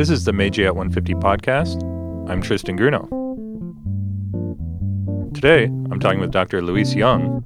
This 0.00 0.08
is 0.08 0.24
the 0.24 0.32
Meiji 0.32 0.64
at 0.64 0.74
150 0.74 1.12
podcast. 1.16 1.82
I'm 2.26 2.40
Tristan 2.40 2.78
Grunow. 2.78 3.04
Today, 5.34 5.64
I'm 5.64 6.00
talking 6.00 6.20
with 6.20 6.30
Dr. 6.30 6.62
Louise 6.62 6.94
Young, 6.94 7.44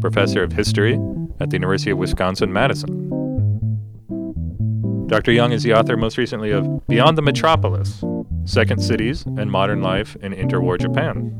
professor 0.00 0.42
of 0.42 0.54
history 0.54 0.98
at 1.38 1.50
the 1.50 1.56
University 1.56 1.90
of 1.90 1.98
Wisconsin 1.98 2.50
Madison. 2.50 3.10
Dr. 5.06 5.32
Young 5.32 5.52
is 5.52 5.64
the 5.64 5.74
author 5.74 5.98
most 5.98 6.16
recently 6.16 6.50
of 6.50 6.64
Beyond 6.86 7.18
the 7.18 7.22
Metropolis 7.22 8.02
Second 8.46 8.82
Cities 8.82 9.26
and 9.36 9.50
Modern 9.50 9.82
Life 9.82 10.16
in 10.22 10.32
Interwar 10.32 10.80
Japan, 10.80 11.30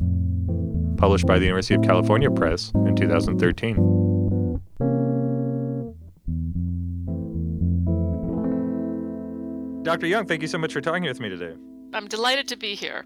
published 0.98 1.26
by 1.26 1.38
the 1.38 1.46
University 1.46 1.76
of 1.76 1.80
California 1.80 2.30
Press 2.30 2.72
in 2.74 2.94
2013. 2.94 4.01
Dr. 9.92 10.06
Young, 10.06 10.24
thank 10.24 10.40
you 10.40 10.48
so 10.48 10.56
much 10.56 10.72
for 10.72 10.80
talking 10.80 11.02
with 11.02 11.20
me 11.20 11.28
today. 11.28 11.54
I'm 11.92 12.08
delighted 12.08 12.48
to 12.48 12.56
be 12.56 12.74
here 12.74 13.04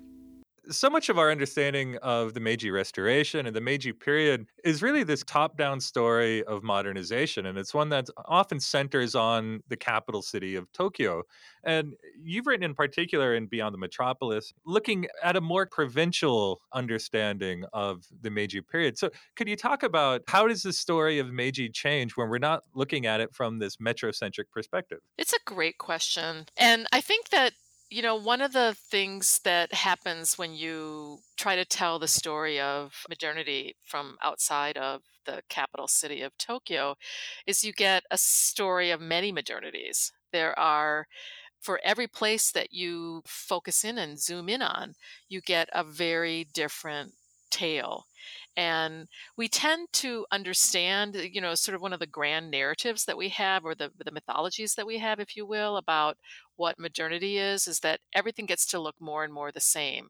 so 0.68 0.90
much 0.90 1.08
of 1.08 1.18
our 1.18 1.30
understanding 1.30 1.96
of 1.98 2.34
the 2.34 2.40
Meiji 2.40 2.70
Restoration 2.70 3.46
and 3.46 3.54
the 3.54 3.60
Meiji 3.60 3.92
period 3.92 4.46
is 4.64 4.82
really 4.82 5.02
this 5.02 5.22
top 5.22 5.56
down 5.56 5.80
story 5.80 6.42
of 6.44 6.62
modernization. 6.62 7.46
And 7.46 7.58
it's 7.58 7.74
one 7.74 7.88
that 7.90 8.08
often 8.26 8.60
centers 8.60 9.14
on 9.14 9.60
the 9.68 9.76
capital 9.76 10.22
city 10.22 10.54
of 10.56 10.70
Tokyo. 10.72 11.22
And 11.64 11.94
you've 12.22 12.46
written 12.46 12.64
in 12.64 12.74
particular 12.74 13.34
in 13.34 13.46
Beyond 13.46 13.74
the 13.74 13.78
Metropolis, 13.78 14.52
looking 14.64 15.06
at 15.22 15.36
a 15.36 15.40
more 15.40 15.66
provincial 15.66 16.60
understanding 16.72 17.64
of 17.72 18.04
the 18.20 18.30
Meiji 18.30 18.60
period. 18.60 18.98
So, 18.98 19.10
could 19.36 19.48
you 19.48 19.56
talk 19.56 19.82
about 19.82 20.22
how 20.28 20.46
does 20.46 20.62
the 20.62 20.72
story 20.72 21.18
of 21.18 21.32
Meiji 21.32 21.68
change 21.68 22.16
when 22.16 22.28
we're 22.28 22.38
not 22.38 22.64
looking 22.74 23.06
at 23.06 23.20
it 23.20 23.34
from 23.34 23.58
this 23.58 23.76
metrocentric 23.76 24.50
perspective? 24.52 24.98
It's 25.18 25.32
a 25.32 25.38
great 25.44 25.78
question. 25.78 26.46
And 26.56 26.86
I 26.92 27.00
think 27.00 27.30
that 27.30 27.52
you 27.90 28.02
know, 28.02 28.16
one 28.16 28.40
of 28.42 28.52
the 28.52 28.76
things 28.90 29.40
that 29.44 29.72
happens 29.72 30.36
when 30.36 30.54
you 30.54 31.20
try 31.36 31.54
to 31.54 31.64
tell 31.64 31.98
the 31.98 32.08
story 32.08 32.58
of 32.58 33.04
modernity 33.08 33.76
from 33.84 34.16
outside 34.22 34.76
of 34.76 35.02
the 35.24 35.42
capital 35.48 35.86
city 35.88 36.22
of 36.22 36.36
Tokyo 36.38 36.96
is 37.46 37.64
you 37.64 37.72
get 37.72 38.02
a 38.10 38.18
story 38.18 38.90
of 38.90 39.00
many 39.00 39.32
modernities. 39.32 40.10
There 40.32 40.58
are, 40.58 41.06
for 41.60 41.80
every 41.84 42.08
place 42.08 42.50
that 42.52 42.72
you 42.72 43.22
focus 43.26 43.84
in 43.84 43.98
and 43.98 44.18
zoom 44.18 44.48
in 44.48 44.62
on, 44.62 44.94
you 45.28 45.40
get 45.40 45.68
a 45.72 45.84
very 45.84 46.46
different 46.52 47.12
tale. 47.50 48.06
And 48.56 49.08
we 49.36 49.48
tend 49.48 49.88
to 49.94 50.26
understand, 50.32 51.14
uh, 51.14 51.20
you 51.20 51.40
know, 51.40 51.54
sort 51.54 51.74
of 51.74 51.82
one 51.82 51.92
of 51.92 52.00
the 52.00 52.06
grand 52.06 52.50
narratives 52.50 53.04
that 53.04 53.18
we 53.18 53.28
have, 53.30 53.64
or 53.64 53.74
the, 53.74 53.90
the 54.02 54.10
mythologies 54.10 54.74
that 54.74 54.86
we 54.86 54.98
have, 54.98 55.20
if 55.20 55.36
you 55.36 55.46
will, 55.46 55.76
about 55.76 56.16
what 56.56 56.78
modernity 56.78 57.36
is, 57.38 57.66
is 57.66 57.80
that 57.80 58.00
everything 58.14 58.46
gets 58.46 58.66
to 58.66 58.78
look 58.78 58.96
more 58.98 59.24
and 59.24 59.32
more 59.32 59.52
the 59.52 59.60
same. 59.60 60.08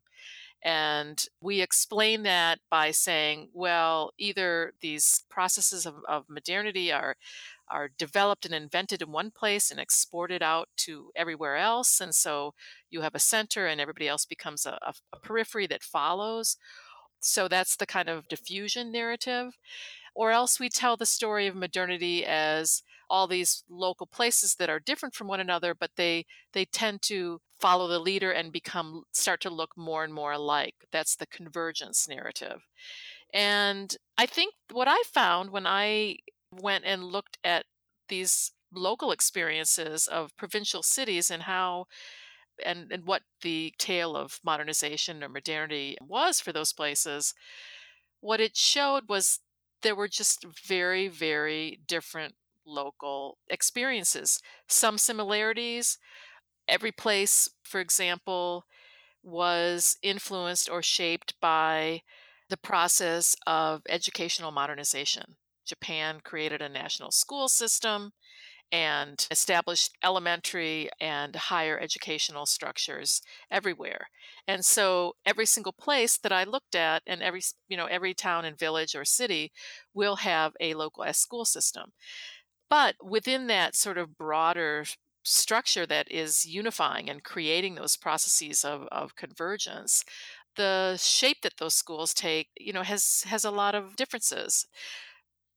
And 0.62 1.24
we 1.40 1.60
explain 1.60 2.22
that 2.22 2.60
by 2.70 2.90
saying, 2.90 3.50
well, 3.52 4.12
either 4.18 4.72
these 4.80 5.24
processes 5.28 5.84
of, 5.86 5.96
of 6.08 6.24
modernity 6.28 6.92
are 6.92 7.16
are 7.68 7.90
developed 7.98 8.44
and 8.44 8.54
invented 8.54 9.02
in 9.02 9.10
one 9.10 9.30
place 9.30 9.72
and 9.72 9.80
exported 9.80 10.40
out 10.40 10.68
to 10.76 11.10
everywhere 11.16 11.56
else. 11.56 12.00
And 12.00 12.14
so 12.14 12.54
you 12.90 13.00
have 13.00 13.14
a 13.16 13.18
center 13.18 13.66
and 13.66 13.80
everybody 13.80 14.06
else 14.06 14.24
becomes 14.24 14.66
a, 14.66 14.78
a, 14.82 14.94
a 15.12 15.18
periphery 15.18 15.66
that 15.66 15.82
follows. 15.82 16.56
So 17.20 17.48
that's 17.48 17.76
the 17.76 17.86
kind 17.86 18.08
of 18.08 18.28
diffusion 18.28 18.92
narrative. 18.92 19.52
Or 20.14 20.30
else 20.30 20.58
we 20.58 20.68
tell 20.68 20.96
the 20.96 21.06
story 21.06 21.46
of 21.46 21.54
modernity 21.54 22.24
as 22.24 22.82
all 23.08 23.26
these 23.26 23.62
local 23.68 24.06
places 24.06 24.56
that 24.56 24.70
are 24.70 24.80
different 24.80 25.14
from 25.14 25.28
one 25.28 25.40
another, 25.40 25.74
but 25.74 25.90
they 25.96 26.26
they 26.52 26.64
tend 26.64 27.02
to 27.02 27.40
follow 27.60 27.86
the 27.88 27.98
leader 27.98 28.30
and 28.32 28.52
become 28.52 29.04
start 29.12 29.40
to 29.42 29.50
look 29.50 29.76
more 29.76 30.04
and 30.04 30.12
more 30.14 30.32
alike. 30.32 30.74
That's 30.92 31.16
the 31.16 31.26
convergence 31.26 32.08
narrative. 32.08 32.62
And 33.32 33.96
I 34.18 34.26
think 34.26 34.54
what 34.72 34.88
I 34.88 35.02
found 35.12 35.50
when 35.50 35.66
I 35.66 36.16
went 36.50 36.84
and 36.84 37.04
looked 37.04 37.38
at 37.44 37.66
these 38.08 38.52
local 38.72 39.12
experiences 39.12 40.06
of 40.06 40.36
provincial 40.36 40.82
cities 40.82 41.30
and 41.30 41.42
how 41.44 41.86
and, 42.64 42.90
and 42.90 43.04
what 43.06 43.22
the 43.42 43.74
tale 43.78 44.16
of 44.16 44.40
modernization 44.44 45.22
or 45.22 45.28
modernity 45.28 45.96
was 46.00 46.40
for 46.40 46.52
those 46.52 46.72
places, 46.72 47.34
what 48.20 48.40
it 48.40 48.56
showed 48.56 49.08
was 49.08 49.40
there 49.82 49.94
were 49.94 50.08
just 50.08 50.44
very, 50.44 51.08
very 51.08 51.80
different 51.86 52.34
local 52.66 53.38
experiences. 53.48 54.40
Some 54.68 54.98
similarities. 54.98 55.98
Every 56.68 56.90
place, 56.90 57.48
for 57.62 57.80
example, 57.80 58.66
was 59.22 59.96
influenced 60.02 60.68
or 60.68 60.82
shaped 60.82 61.34
by 61.40 62.02
the 62.48 62.56
process 62.56 63.36
of 63.46 63.82
educational 63.88 64.50
modernization. 64.50 65.36
Japan 65.64 66.20
created 66.22 66.62
a 66.62 66.68
national 66.68 67.10
school 67.10 67.48
system 67.48 68.12
and 68.72 69.26
established 69.30 69.96
elementary 70.02 70.90
and 71.00 71.34
higher 71.36 71.78
educational 71.78 72.46
structures 72.46 73.22
everywhere. 73.50 74.08
And 74.48 74.64
so 74.64 75.14
every 75.24 75.46
single 75.46 75.72
place 75.72 76.16
that 76.18 76.32
I 76.32 76.44
looked 76.44 76.74
at 76.74 77.02
and 77.06 77.22
every 77.22 77.42
you 77.68 77.76
know 77.76 77.86
every 77.86 78.14
town 78.14 78.44
and 78.44 78.58
village 78.58 78.94
or 78.94 79.04
city 79.04 79.52
will 79.94 80.16
have 80.16 80.54
a 80.60 80.74
local 80.74 81.04
school 81.12 81.44
system. 81.44 81.92
But 82.68 82.96
within 83.04 83.46
that 83.48 83.74
sort 83.76 83.98
of 83.98 84.16
broader 84.18 84.84
structure 85.24 85.86
that 85.86 86.10
is 86.10 86.44
unifying 86.46 87.08
and 87.10 87.22
creating 87.24 87.74
those 87.74 87.96
processes 87.96 88.64
of, 88.64 88.86
of 88.92 89.16
convergence, 89.16 90.04
the 90.56 90.96
shape 90.96 91.42
that 91.42 91.58
those 91.58 91.74
schools 91.74 92.14
take, 92.14 92.50
you 92.58 92.72
know, 92.72 92.82
has 92.82 93.22
has 93.26 93.44
a 93.44 93.50
lot 93.50 93.74
of 93.74 93.96
differences. 93.96 94.66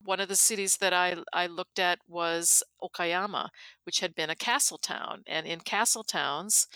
One 0.02 0.20
of 0.20 0.30
the 0.30 0.36
cities 0.36 0.78
that 0.78 0.94
I, 0.94 1.18
I 1.34 1.48
looked 1.48 1.80
at 1.80 2.00
was 2.08 2.64
Okayama, 2.82 3.50
which 3.84 4.00
had 4.00 4.16
been 4.16 4.30
a 4.30 4.36
castle 4.36 4.78
town. 4.78 5.24
And 5.28 5.46
in 5.46 5.60
castle 5.60 6.04
towns, 6.04 6.68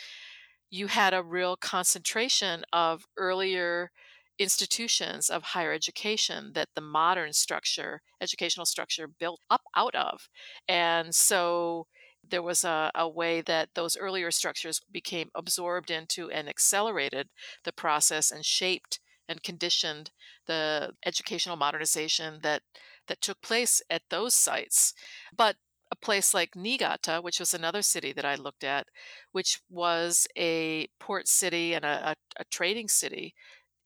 you 0.69 0.87
had 0.87 1.13
a 1.13 1.23
real 1.23 1.55
concentration 1.55 2.63
of 2.73 3.05
earlier 3.17 3.91
institutions 4.39 5.29
of 5.29 5.43
higher 5.43 5.71
education 5.71 6.51
that 6.55 6.69
the 6.75 6.81
modern 6.81 7.33
structure, 7.33 8.01
educational 8.19 8.65
structure, 8.65 9.07
built 9.07 9.39
up 9.49 9.61
out 9.75 9.95
of. 9.95 10.27
And 10.67 11.13
so 11.13 11.87
there 12.27 12.41
was 12.41 12.63
a, 12.63 12.89
a, 12.95 13.07
way 13.07 13.41
that 13.41 13.69
those 13.75 13.97
earlier 13.97 14.31
structures 14.31 14.81
became 14.91 15.29
absorbed 15.35 15.91
into 15.91 16.31
and 16.31 16.47
accelerated 16.49 17.27
the 17.63 17.73
process 17.73 18.31
and 18.31 18.45
shaped 18.45 18.99
and 19.27 19.43
conditioned 19.43 20.11
the 20.47 20.91
educational 21.05 21.55
modernization 21.55 22.39
that 22.41 22.61
that 23.07 23.21
took 23.21 23.41
place 23.41 23.81
at 23.89 24.03
those 24.09 24.33
sites. 24.33 24.93
But 25.35 25.55
a 25.91 25.95
place 25.95 26.33
like 26.33 26.55
Niigata, 26.55 27.19
which 27.21 27.39
was 27.39 27.53
another 27.53 27.83
city 27.83 28.13
that 28.13 28.25
I 28.25 28.35
looked 28.35 28.63
at, 28.63 28.87
which 29.31 29.61
was 29.69 30.27
a 30.35 30.87
port 30.99 31.27
city 31.27 31.73
and 31.73 31.85
a, 31.85 32.09
a, 32.09 32.15
a 32.39 32.43
trading 32.45 32.87
city 32.87 33.35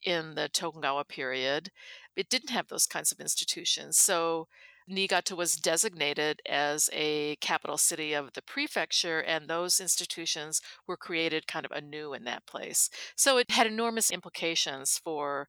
in 0.02 0.34
the 0.34 0.48
Tokugawa 0.48 1.04
period, 1.04 1.70
it 2.16 2.30
didn't 2.30 2.50
have 2.50 2.68
those 2.68 2.86
kinds 2.86 3.12
of 3.12 3.20
institutions. 3.20 3.98
So 3.98 4.48
Niigata 4.88 5.36
was 5.36 5.54
designated 5.54 6.40
as 6.48 6.88
a 6.92 7.36
capital 7.36 7.76
city 7.76 8.14
of 8.14 8.32
the 8.32 8.42
prefecture, 8.42 9.20
and 9.20 9.46
those 9.46 9.80
institutions 9.80 10.62
were 10.86 10.96
created 10.96 11.46
kind 11.46 11.66
of 11.66 11.72
anew 11.72 12.14
in 12.14 12.24
that 12.24 12.46
place. 12.46 12.88
So 13.14 13.36
it 13.36 13.50
had 13.50 13.66
enormous 13.66 14.10
implications 14.10 14.98
for 15.04 15.48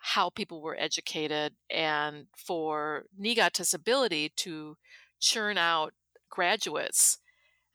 how 0.00 0.30
people 0.30 0.60
were 0.62 0.76
educated 0.78 1.54
and 1.70 2.26
for 2.36 3.04
Niigata's 3.18 3.74
ability 3.74 4.32
to 4.36 4.76
churn 5.20 5.58
out 5.58 5.92
graduates 6.30 7.18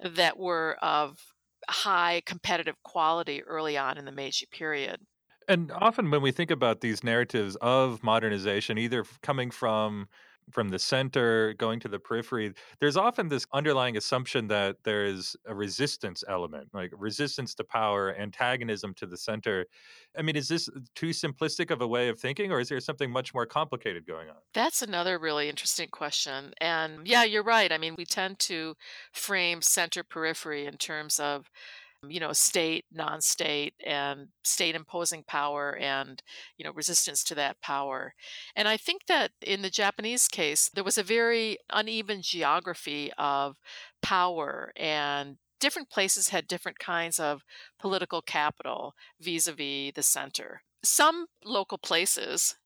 that 0.03 0.37
were 0.37 0.77
of 0.81 1.19
high 1.69 2.21
competitive 2.25 2.75
quality 2.83 3.43
early 3.43 3.77
on 3.77 3.97
in 3.97 4.05
the 4.05 4.11
Meiji 4.11 4.47
period. 4.51 4.99
And 5.47 5.71
often 5.71 6.09
when 6.09 6.21
we 6.21 6.31
think 6.31 6.49
about 6.49 6.81
these 6.81 7.03
narratives 7.03 7.55
of 7.57 8.03
modernization, 8.03 8.77
either 8.79 9.05
coming 9.21 9.51
from 9.51 10.07
from 10.51 10.69
the 10.69 10.79
center 10.79 11.53
going 11.53 11.79
to 11.79 11.87
the 11.87 11.99
periphery 11.99 12.53
there's 12.79 12.97
often 12.97 13.27
this 13.27 13.45
underlying 13.53 13.97
assumption 13.97 14.47
that 14.47 14.77
there 14.83 15.05
is 15.05 15.35
a 15.45 15.55
resistance 15.55 16.23
element 16.27 16.67
like 16.73 16.91
resistance 16.97 17.55
to 17.55 17.63
power 17.63 18.15
antagonism 18.15 18.93
to 18.93 19.05
the 19.05 19.17
center. 19.17 19.65
I 20.17 20.21
mean 20.21 20.35
is 20.35 20.47
this 20.47 20.69
too 20.93 21.09
simplistic 21.09 21.71
of 21.71 21.81
a 21.81 21.87
way 21.87 22.09
of 22.09 22.19
thinking 22.19 22.51
or 22.51 22.59
is 22.59 22.69
there 22.69 22.79
something 22.79 23.11
much 23.11 23.33
more 23.33 23.45
complicated 23.45 24.05
going 24.05 24.29
on? 24.29 24.37
That's 24.53 24.81
another 24.81 25.17
really 25.17 25.49
interesting 25.49 25.89
question 25.89 26.53
and 26.59 27.07
yeah 27.07 27.23
you're 27.23 27.43
right 27.43 27.71
i 27.71 27.77
mean 27.77 27.95
we 27.97 28.05
tend 28.05 28.39
to 28.39 28.75
frame 29.11 29.61
center 29.61 30.03
periphery 30.03 30.65
in 30.65 30.77
terms 30.77 31.19
of 31.19 31.49
you 32.09 32.19
know 32.19 32.33
state 32.33 32.85
non-state 32.91 33.73
and 33.85 34.27
state 34.43 34.75
imposing 34.75 35.23
power 35.23 35.75
and 35.77 36.21
you 36.57 36.65
know 36.65 36.71
resistance 36.73 37.23
to 37.23 37.35
that 37.35 37.59
power 37.61 38.13
and 38.55 38.67
i 38.67 38.77
think 38.77 39.05
that 39.07 39.31
in 39.41 39.61
the 39.61 39.69
japanese 39.69 40.27
case 40.27 40.69
there 40.73 40.83
was 40.83 40.97
a 40.97 41.03
very 41.03 41.57
uneven 41.71 42.21
geography 42.21 43.11
of 43.17 43.57
power 44.01 44.71
and 44.75 45.37
different 45.59 45.89
places 45.89 46.29
had 46.29 46.47
different 46.47 46.79
kinds 46.79 47.19
of 47.19 47.43
political 47.79 48.21
capital 48.21 48.93
vis 49.19 49.47
a 49.47 49.53
vis 49.53 49.93
the 49.95 50.03
center. 50.03 50.61
Some 50.83 51.25
local 51.43 51.77
places 51.77 52.57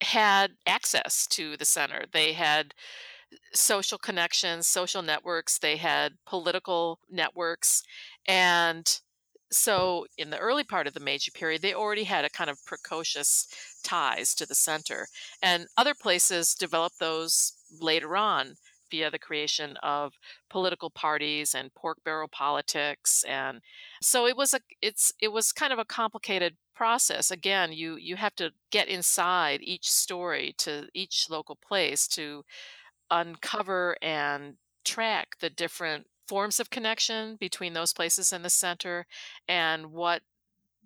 had 0.00 0.52
access 0.66 1.26
to 1.28 1.56
the 1.56 1.64
center. 1.64 2.04
They 2.12 2.32
had 2.32 2.74
social 3.52 3.98
connections, 3.98 4.66
social 4.66 5.02
networks, 5.02 5.58
they 5.58 5.76
had 5.76 6.14
political 6.26 6.98
networks. 7.10 7.82
And 8.26 9.00
so 9.50 10.06
in 10.18 10.30
the 10.30 10.38
early 10.38 10.64
part 10.64 10.86
of 10.86 10.94
the 10.94 11.00
Meiji 11.00 11.30
period, 11.30 11.62
they 11.62 11.74
already 11.74 12.04
had 12.04 12.24
a 12.24 12.30
kind 12.30 12.50
of 12.50 12.64
precocious 12.64 13.46
ties 13.84 14.34
to 14.34 14.46
the 14.46 14.54
center. 14.54 15.06
And 15.42 15.66
other 15.76 15.94
places 15.94 16.54
developed 16.54 16.98
those 16.98 17.54
later 17.80 18.16
on 18.16 18.56
via 18.90 19.10
the 19.10 19.18
creation 19.18 19.76
of 19.82 20.14
political 20.50 20.90
parties 20.90 21.54
and 21.54 21.74
pork 21.74 21.98
barrel 22.04 22.28
politics 22.28 23.24
and 23.26 23.60
so 24.00 24.26
it 24.26 24.36
was 24.36 24.54
a 24.54 24.60
it's 24.80 25.12
it 25.20 25.32
was 25.32 25.52
kind 25.52 25.72
of 25.72 25.78
a 25.78 25.84
complicated 25.84 26.54
process 26.74 27.30
again 27.30 27.72
you 27.72 27.96
you 27.96 28.16
have 28.16 28.34
to 28.34 28.50
get 28.70 28.86
inside 28.86 29.60
each 29.62 29.90
story 29.90 30.54
to 30.58 30.86
each 30.94 31.26
local 31.30 31.56
place 31.56 32.06
to 32.06 32.44
uncover 33.14 33.96
and 34.02 34.56
track 34.84 35.36
the 35.40 35.48
different 35.48 36.06
forms 36.26 36.58
of 36.58 36.70
connection 36.70 37.36
between 37.36 37.72
those 37.72 37.92
places 37.92 38.32
and 38.32 38.44
the 38.44 38.50
center 38.50 39.06
and 39.48 39.92
what 39.92 40.22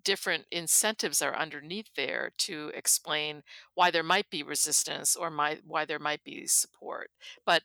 different 0.03 0.45
incentives 0.51 1.21
are 1.21 1.35
underneath 1.35 1.89
there 1.95 2.31
to 2.37 2.71
explain 2.75 3.41
why 3.73 3.89
there 3.91 4.03
might 4.03 4.29
be 4.29 4.43
resistance 4.43 5.15
or 5.15 5.29
might, 5.29 5.61
why 5.65 5.85
there 5.85 5.99
might 5.99 6.23
be 6.23 6.45
support. 6.45 7.09
But 7.45 7.63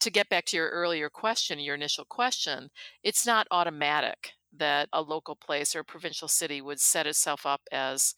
to 0.00 0.10
get 0.10 0.28
back 0.28 0.44
to 0.46 0.56
your 0.56 0.70
earlier 0.70 1.08
question, 1.08 1.58
your 1.60 1.74
initial 1.76 2.04
question, 2.04 2.70
it's 3.02 3.26
not 3.26 3.46
automatic 3.50 4.32
that 4.56 4.88
a 4.92 5.00
local 5.00 5.36
place 5.36 5.76
or 5.76 5.80
a 5.80 5.84
provincial 5.84 6.28
city 6.28 6.60
would 6.60 6.80
set 6.80 7.06
itself 7.06 7.46
up 7.46 7.62
as 7.70 8.14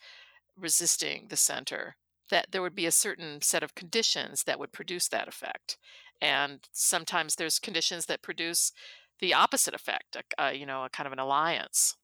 resisting 0.57 1.27
the 1.29 1.37
center 1.37 1.97
that 2.33 2.47
there 2.51 2.63
would 2.63 2.75
be 2.75 2.87
a 2.87 2.91
certain 2.91 3.41
set 3.43 3.63
of 3.63 3.77
conditions 3.77 4.45
that 4.45 4.59
would 4.59 4.73
produce 4.73 5.07
that 5.09 5.29
effect. 5.29 5.77
And 6.21 6.61
sometimes 6.73 7.37
there's 7.37 7.59
conditions 7.59 8.07
that 8.07 8.23
produce 8.23 8.73
the 9.21 9.35
opposite 9.35 9.75
effect, 9.75 10.17
a, 10.17 10.23
a, 10.43 10.47
uh, 10.47 10.51
you 10.51 10.67
know, 10.67 10.85
a 10.85 10.89
kind 10.89 11.07
of 11.07 11.13
an 11.13 11.19
alliance. 11.19 11.95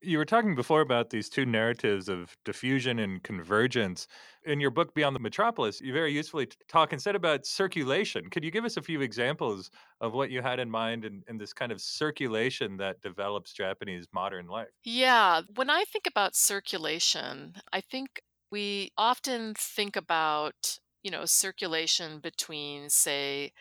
You 0.00 0.18
were 0.18 0.24
talking 0.24 0.54
before 0.54 0.80
about 0.80 1.10
these 1.10 1.28
two 1.28 1.44
narratives 1.44 2.08
of 2.08 2.36
diffusion 2.44 2.98
and 2.98 3.22
convergence. 3.22 4.06
In 4.44 4.60
your 4.60 4.70
book, 4.70 4.94
Beyond 4.94 5.16
the 5.16 5.20
Metropolis, 5.20 5.80
you 5.80 5.92
very 5.92 6.12
usefully 6.12 6.48
talk 6.68 6.92
instead 6.92 7.16
about 7.16 7.46
circulation. 7.46 8.30
Could 8.30 8.44
you 8.44 8.50
give 8.50 8.64
us 8.64 8.76
a 8.76 8.82
few 8.82 9.00
examples 9.00 9.70
of 10.00 10.12
what 10.12 10.30
you 10.30 10.42
had 10.42 10.60
in 10.60 10.70
mind 10.70 11.04
in, 11.04 11.22
in 11.28 11.38
this 11.38 11.52
kind 11.52 11.72
of 11.72 11.80
circulation 11.80 12.76
that 12.78 13.00
develops 13.00 13.52
Japanese 13.52 14.06
modern 14.12 14.46
life? 14.46 14.68
Yeah. 14.84 15.42
When 15.54 15.70
I 15.70 15.84
think 15.84 16.06
about 16.08 16.34
circulation, 16.34 17.54
I 17.72 17.80
think 17.80 18.22
we 18.52 18.92
often 18.98 19.54
think 19.54 19.96
about, 19.96 20.78
you 21.02 21.10
know, 21.10 21.24
circulation 21.26 22.20
between, 22.20 22.90
say, 22.90 23.52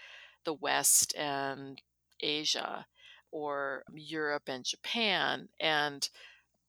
the 0.45 0.53
West 0.53 1.15
and 1.17 1.81
Asia 2.21 2.85
or 3.31 3.83
Europe 3.93 4.43
and 4.47 4.65
Japan. 4.65 5.49
And 5.59 6.09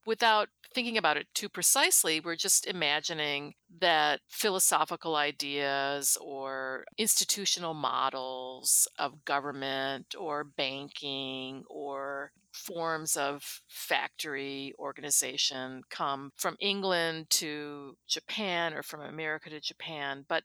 without 0.07 0.49
thinking 0.75 0.97
about 0.97 1.17
it 1.17 1.27
too 1.35 1.49
precisely, 1.49 2.21
we're 2.21 2.37
just 2.37 2.67
imagining 2.67 3.55
that 3.81 4.21
philosophical 4.29 5.17
ideas 5.17 6.17
or 6.21 6.85
institutional 6.99 7.75
models 7.75 8.89
of 8.99 9.25
government 9.25 10.15
or 10.19 10.45
banking 10.45 11.65
or 11.69 12.33
forms 12.53 13.17
of 13.17 13.63
factory 13.69 14.75
organization 14.79 15.83
come 15.91 16.33
from 16.37 16.57
England 16.61 17.29
to 17.31 17.97
Japan 18.07 18.75
or 18.75 18.83
from 18.83 19.01
America 19.01 19.51
to 19.51 19.61
Japan. 19.61 20.25
But 20.29 20.45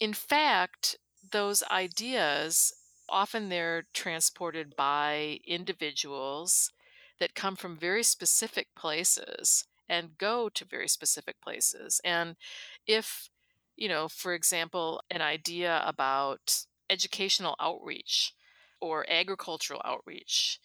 in 0.00 0.12
fact, 0.12 0.96
those 1.30 1.62
ideas 1.70 2.72
often 3.08 3.48
they're 3.48 3.86
transported 3.92 4.74
by 4.76 5.38
individuals 5.46 6.70
that 7.20 7.34
come 7.34 7.56
from 7.56 7.76
very 7.76 8.02
specific 8.02 8.68
places 8.76 9.64
and 9.88 10.18
go 10.18 10.48
to 10.48 10.64
very 10.64 10.88
specific 10.88 11.40
places. 11.40 12.00
And 12.04 12.36
if, 12.86 13.28
you 13.76 13.88
know, 13.88 14.08
for 14.08 14.34
example, 14.34 15.02
an 15.10 15.22
idea 15.22 15.82
about 15.86 16.64
educational 16.90 17.56
outreach 17.60 18.34
or 18.80 19.04
agricultural 19.08 19.80
outreach 19.84 20.58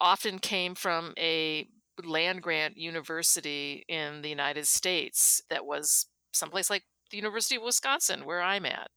often 0.00 0.38
came 0.38 0.74
from 0.74 1.14
a 1.18 1.68
land 2.04 2.42
grant 2.42 2.76
university 2.76 3.84
in 3.88 4.22
the 4.22 4.28
United 4.28 4.66
States 4.66 5.42
that 5.50 5.66
was 5.66 6.06
someplace 6.32 6.70
like 6.70 6.84
the 7.10 7.16
University 7.16 7.56
of 7.56 7.62
Wisconsin, 7.62 8.24
where 8.24 8.42
I'm 8.42 8.66
at. 8.66 8.90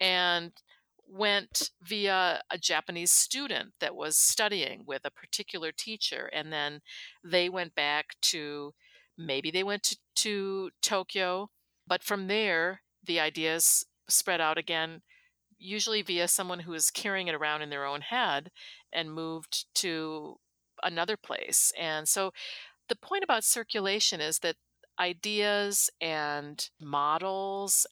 And 0.00 0.52
went 1.08 1.70
via 1.82 2.42
a 2.50 2.58
Japanese 2.58 3.12
student 3.12 3.72
that 3.80 3.94
was 3.94 4.16
studying 4.16 4.82
with 4.86 5.02
a 5.04 5.10
particular 5.10 5.72
teacher. 5.72 6.30
And 6.32 6.52
then 6.52 6.80
they 7.24 7.48
went 7.48 7.74
back 7.74 8.16
to 8.22 8.74
maybe 9.16 9.50
they 9.50 9.64
went 9.64 9.82
to, 9.84 9.96
to 10.16 10.70
Tokyo, 10.82 11.50
but 11.86 12.02
from 12.02 12.26
there, 12.26 12.82
the 13.04 13.20
ideas 13.20 13.86
spread 14.08 14.40
out 14.40 14.58
again, 14.58 15.02
usually 15.58 16.02
via 16.02 16.28
someone 16.28 16.60
who 16.60 16.74
is 16.74 16.90
carrying 16.90 17.28
it 17.28 17.34
around 17.34 17.62
in 17.62 17.70
their 17.70 17.86
own 17.86 18.00
head 18.00 18.50
and 18.92 19.12
moved 19.12 19.66
to 19.76 20.36
another 20.82 21.16
place. 21.16 21.72
And 21.78 22.08
so 22.08 22.32
the 22.88 22.96
point 22.96 23.24
about 23.24 23.44
circulation 23.44 24.20
is 24.20 24.40
that 24.40 24.56
ideas 24.98 25.90
and 26.00 26.68
models 26.80 27.86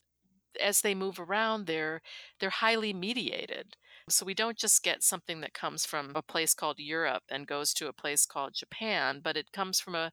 as 0.57 0.81
they 0.81 0.95
move 0.95 1.19
around 1.19 1.65
they're 1.67 2.01
they're 2.39 2.49
highly 2.49 2.93
mediated. 2.93 3.75
So 4.09 4.25
we 4.25 4.33
don't 4.35 4.57
just 4.57 4.83
get 4.83 5.03
something 5.03 5.41
that 5.41 5.53
comes 5.53 5.85
from 5.85 6.11
a 6.15 6.21
place 6.21 6.53
called 6.53 6.77
Europe 6.79 7.23
and 7.29 7.47
goes 7.47 7.73
to 7.75 7.87
a 7.87 7.93
place 7.93 8.25
called 8.25 8.53
Japan 8.53 9.19
but 9.23 9.37
it 9.37 9.51
comes 9.51 9.79
from 9.79 9.95
a 9.95 10.11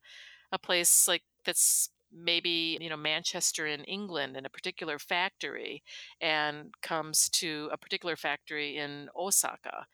a 0.53 0.59
place 0.59 1.09
like 1.09 1.23
that's 1.45 1.91
maybe 2.13 2.79
you 2.81 2.89
know 2.91 2.97
Manchester 2.97 3.67
in 3.67 3.85
England 3.85 4.37
in 4.37 4.45
a 4.47 4.51
particular 4.51 4.99
factory 4.99 5.83
and 6.21 6.73
comes 6.83 7.29
to 7.31 7.71
a 7.73 7.79
particular 7.79 8.17
factory 8.17 8.77
in 8.77 9.09
Osaka 9.17 9.87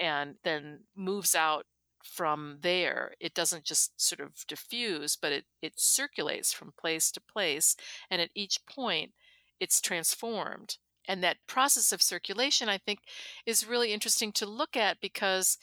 and 0.00 0.36
then 0.44 0.80
moves 0.96 1.34
out 1.34 1.66
from 2.04 2.58
there. 2.62 3.12
It 3.20 3.34
doesn't 3.34 3.64
just 3.64 4.00
sort 4.00 4.20
of 4.20 4.46
diffuse 4.46 5.16
but 5.16 5.32
it 5.32 5.44
it 5.62 5.74
circulates 5.78 6.52
from 6.52 6.72
place 6.80 7.10
to 7.12 7.20
place. 7.20 7.76
And 8.10 8.20
at 8.22 8.30
each 8.34 8.60
point 8.66 9.12
it's 9.60 9.80
transformed. 9.80 10.76
And 11.06 11.22
that 11.24 11.38
process 11.46 11.90
of 11.92 12.02
circulation, 12.02 12.68
I 12.68 12.78
think, 12.78 13.00
is 13.46 13.66
really 13.66 13.92
interesting 13.92 14.30
to 14.32 14.46
look 14.46 14.76
at 14.76 15.00
because 15.00 15.56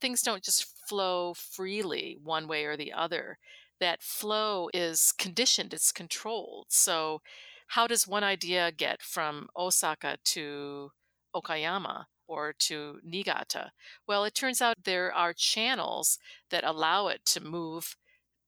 things 0.00 0.22
don't 0.22 0.44
just 0.44 0.64
flow 0.88 1.34
freely 1.34 2.18
one 2.22 2.46
way 2.46 2.64
or 2.64 2.76
the 2.76 2.92
other. 2.92 3.38
That 3.80 4.02
flow 4.02 4.68
is 4.72 5.12
conditioned, 5.18 5.74
it's 5.74 5.90
controlled. 5.92 6.66
So, 6.68 7.20
how 7.68 7.86
does 7.86 8.06
one 8.06 8.22
idea 8.22 8.70
get 8.70 9.00
from 9.02 9.48
Osaka 9.56 10.18
to 10.24 10.90
Okayama 11.34 12.04
or 12.28 12.52
to 12.58 13.00
Niigata? 13.02 13.72
Well, 14.06 14.24
it 14.24 14.34
turns 14.34 14.60
out 14.60 14.84
there 14.84 15.12
are 15.12 15.32
channels 15.32 16.18
that 16.50 16.64
allow 16.64 17.08
it 17.08 17.24
to 17.26 17.40
move 17.40 17.96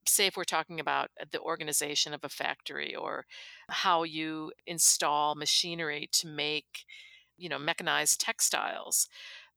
say 0.07 0.27
if 0.27 0.37
we're 0.37 0.45
talking 0.45 0.81
about 0.81 1.11
uh, 1.21 1.25
the 1.31 1.41
organization 1.41 2.15
of 2.15 2.25
a 2.25 2.29
factory 2.29 2.95
or 2.95 3.27
how 3.69 4.03
you 4.03 4.53
install 4.67 5.35
machinery 5.35 6.09
to 6.13 6.27
make 6.27 6.85
you 7.37 7.49
know 7.49 7.59
mechanized 7.59 8.21
textiles 8.21 9.09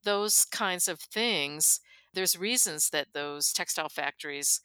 those 0.04 0.46
kinds 0.46 0.88
of 0.88 1.00
things 1.00 1.80
there's 2.14 2.38
reasons 2.38 2.90
that 2.90 3.08
those 3.14 3.52
textile 3.54 3.90
factories 3.90 4.62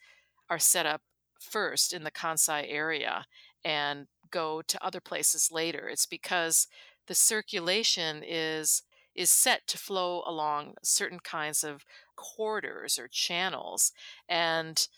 are 0.49 0.59
set 0.59 0.87
up 0.87 1.03
first 1.41 1.93
in 1.93 2.05
the 2.05 2.11
kansai 2.11 2.65
area 2.69 3.27
and 3.65 4.07
go 4.33 4.62
to 4.62 4.85
other 4.85 5.01
places 5.01 5.51
later. 5.53 5.89
It's 5.89 6.07
because 6.07 6.67
the 7.07 7.15
circulation 7.15 8.23
is 8.27 8.83
is 9.15 9.31
set 9.31 9.67
to 9.67 9.77
flow 9.77 10.23
along 10.27 10.75
certain 10.83 11.21
kinds 11.21 11.62
of 11.62 11.85
corridors 12.17 12.99
or 12.99 13.09
channels 13.09 13.93
and 14.27 14.89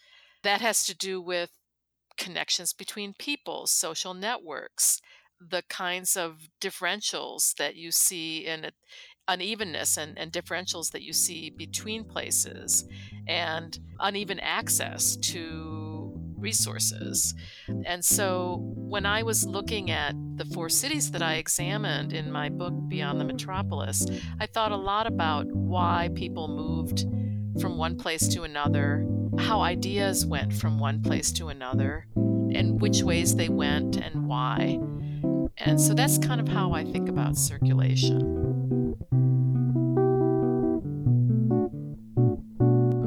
that 0.45 0.61
has 0.61 0.85
to 0.87 0.97
do 0.97 1.21
with 1.21 1.51
connections 2.17 2.73
between 2.73 3.15
people, 3.19 3.67
social 3.67 4.15
networks, 4.15 5.01
the 5.41 5.63
kinds 5.69 6.17
of 6.17 6.49
differentials 6.61 7.55
that 7.57 7.75
you 7.77 7.91
see 7.91 8.47
in 8.47 8.71
unevenness 9.27 9.97
and, 9.97 10.19
and 10.19 10.33
differentials 10.33 10.93
that 10.93 11.03
you 11.03 11.13
see 11.13 11.51
between 11.51 12.05
places, 12.05 12.87
and 13.27 13.79
uneven 13.99 14.39
access 14.39 15.17
to 15.17 16.13
resources. 16.37 17.35
And 17.87 18.05
so 18.05 18.61
when 18.61 19.07
I 19.07 19.23
was 19.23 19.47
looking 19.47 19.91
at 19.91 20.15
the 20.37 20.45
four 20.45 20.69
cities 20.69 21.11
that 21.13 21.23
I 21.23 21.35
examined 21.35 22.13
in 22.13 22.31
my 22.31 22.51
book, 22.51 22.75
Beyond 22.89 23.19
the 23.19 23.25
Metropolis, 23.25 24.07
I 24.39 24.47
thought 24.47 24.73
a 24.73 24.77
lot 24.77 25.07
about 25.07 25.47
why 25.47 26.11
people 26.15 26.49
moved 26.49 27.07
from 27.61 27.79
one 27.79 27.97
place 27.97 28.29
to 28.29 28.43
another, 28.43 29.07
how 29.39 29.61
ideas 29.61 30.25
went 30.27 30.53
from 30.53 30.79
one 30.79 31.03
place 31.03 31.33
to 31.33 31.49
another, 31.49 32.07
and 32.15 32.81
which 32.81 33.03
ways 33.03 33.37
they 33.37 33.49
went 33.49 33.97
and 33.97 34.27
why. 34.27 34.79
And 35.59 35.81
so 35.81 35.95
that's 35.95 36.19
kind 36.19 36.41
of 36.41 36.49
how 36.49 36.73
I 36.73 36.85
think 36.85 37.09
about 37.09 37.37
circulation. 37.37 38.21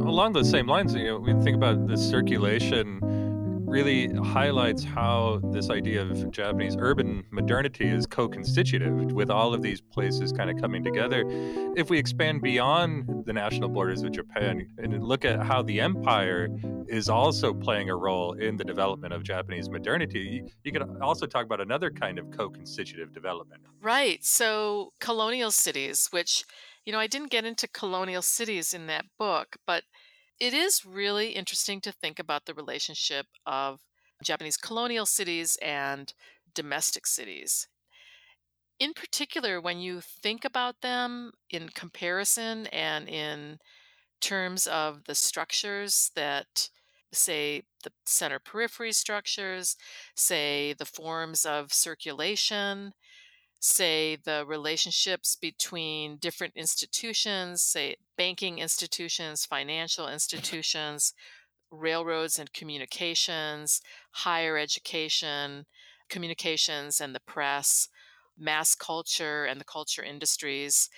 Along 0.06 0.34
those 0.34 0.50
same 0.50 0.68
lines, 0.68 0.94
you 0.96 1.04
know, 1.06 1.20
we 1.20 1.34
think 1.44 1.56
about 1.56 1.88
the 1.88 1.98
circulation 1.98 3.02
really 3.68 4.08
highlights 4.16 4.84
how 4.84 5.42
this 5.52 5.70
idea 5.70 6.02
of 6.02 6.32
Japanese 6.32 6.78
urban 6.80 7.24
modernity 7.32 7.86
is 7.86 8.08
co 8.08 8.28
constitutive 8.28 9.12
with 9.12 9.30
all 9.30 9.54
of 9.54 9.62
these 9.62 9.82
places 9.82 10.32
kind 10.32 10.50
of 10.50 10.60
coming 10.60 10.84
together. 10.84 11.24
If 11.76 11.90
we 11.90 12.00
expand 12.00 12.42
beyond 12.42 13.26
the 13.26 13.34
national 13.34 13.70
borders 13.70 14.04
of 14.04 14.12
Japan 14.12 14.68
and 14.78 15.04
look 15.04 15.26
at 15.26 15.44
how 15.44 15.62
the 15.64 15.82
empire 15.82 16.48
is 16.88 17.10
also 17.10 17.54
playing 17.54 17.90
a 17.90 17.96
role 17.96 18.34
in 18.34 18.56
the 18.56 18.64
development 18.64 19.14
of 19.14 19.24
Japanese 19.24 19.70
modernity, 19.70 20.44
you 20.64 20.72
could 20.72 20.84
also 21.02 21.26
talk 21.26 21.46
about 21.46 21.60
another 21.60 21.92
kind 21.92 22.18
of 22.18 22.32
co 22.32 22.50
constitutive 22.50 23.14
development. 23.14 23.62
Right. 23.82 24.24
So, 24.24 24.94
colonial 25.02 25.52
cities, 25.52 26.08
which, 26.12 26.46
you 26.86 26.94
know, 26.94 27.00
I 27.00 27.08
didn't 27.08 27.32
get 27.32 27.44
into 27.44 27.68
colonial 27.68 28.22
cities 28.22 28.74
in 28.74 28.88
that 28.88 29.06
book, 29.20 29.58
but 29.66 29.84
it 30.40 30.54
is 30.54 30.86
really 30.86 31.30
interesting 31.30 31.82
to 31.82 31.92
think 31.92 32.20
about 32.20 32.46
the 32.46 32.54
relationship 32.54 33.26
of 33.46 33.82
Japanese 34.24 34.58
colonial 34.58 35.06
cities 35.06 35.58
and 35.62 36.14
domestic 36.54 37.06
cities. 37.06 37.68
In 38.80 38.94
particular, 38.94 39.60
when 39.60 39.80
you 39.80 40.02
think 40.02 40.46
about 40.46 40.82
them 40.82 41.32
in 41.50 41.70
comparison 41.70 42.68
and 42.68 43.10
in 43.10 43.58
terms 44.22 44.68
of 44.68 45.04
the 45.06 45.16
structures 45.16 46.12
that, 46.16 46.70
say, 47.12 47.64
the 47.84 47.92
center 48.06 48.40
periphery 48.40 48.92
structures, 48.92 49.76
say, 50.16 50.74
the 50.74 50.86
forms 50.86 51.46
of 51.46 51.74
circulation, 51.74 52.94
say 53.60 54.16
the 54.16 54.46
relationships 54.48 55.36
between 55.36 56.18
different 56.18 56.54
institutions, 56.56 57.62
say 57.62 57.98
banking 58.18 58.60
institutions, 58.60 59.46
financial 59.46 60.08
institutions, 60.08 61.14
railroads 61.72 62.40
and 62.40 62.54
communications, 62.54 63.82
higher 64.12 64.58
education, 64.58 65.66
communications 66.10 67.02
and 67.02 67.14
the 67.14 67.20
press, 67.20 67.90
mass 68.38 68.76
culture 68.76 69.46
and 69.46 69.60
the 69.60 69.66
culture 69.66 70.04
industries. 70.04 70.90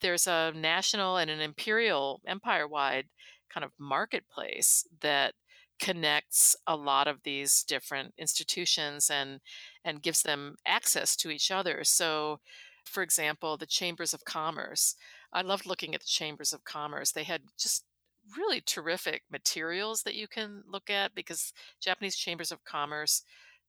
There's 0.00 0.26
a 0.26 0.52
national 0.54 1.16
and 1.16 1.30
an 1.30 1.40
imperial 1.40 2.20
empire 2.26 2.66
wide 2.66 3.06
kind 3.52 3.64
of 3.64 3.72
marketplace 3.78 4.86
that 5.00 5.34
connects 5.78 6.56
a 6.66 6.76
lot 6.76 7.06
of 7.06 7.22
these 7.22 7.62
different 7.62 8.14
institutions 8.18 9.10
and 9.10 9.40
and 9.86 10.02
gives 10.02 10.22
them 10.22 10.56
access 10.66 11.14
to 11.16 11.30
each 11.30 11.50
other. 11.50 11.84
So, 11.84 12.40
for 12.84 13.02
example, 13.02 13.56
the 13.56 13.66
chambers 13.66 14.12
of 14.12 14.24
commerce. 14.24 14.96
I 15.32 15.42
loved 15.42 15.64
looking 15.64 15.94
at 15.94 16.00
the 16.00 16.06
chambers 16.06 16.52
of 16.52 16.64
commerce. 16.64 17.12
They 17.12 17.22
had 17.22 17.42
just 17.56 17.84
really 18.36 18.60
terrific 18.60 19.22
materials 19.30 20.02
that 20.02 20.16
you 20.16 20.26
can 20.26 20.64
look 20.68 20.90
at 20.90 21.14
because 21.14 21.52
Japanese 21.80 22.16
chambers 22.16 22.50
of 22.50 22.64
commerce 22.64 23.22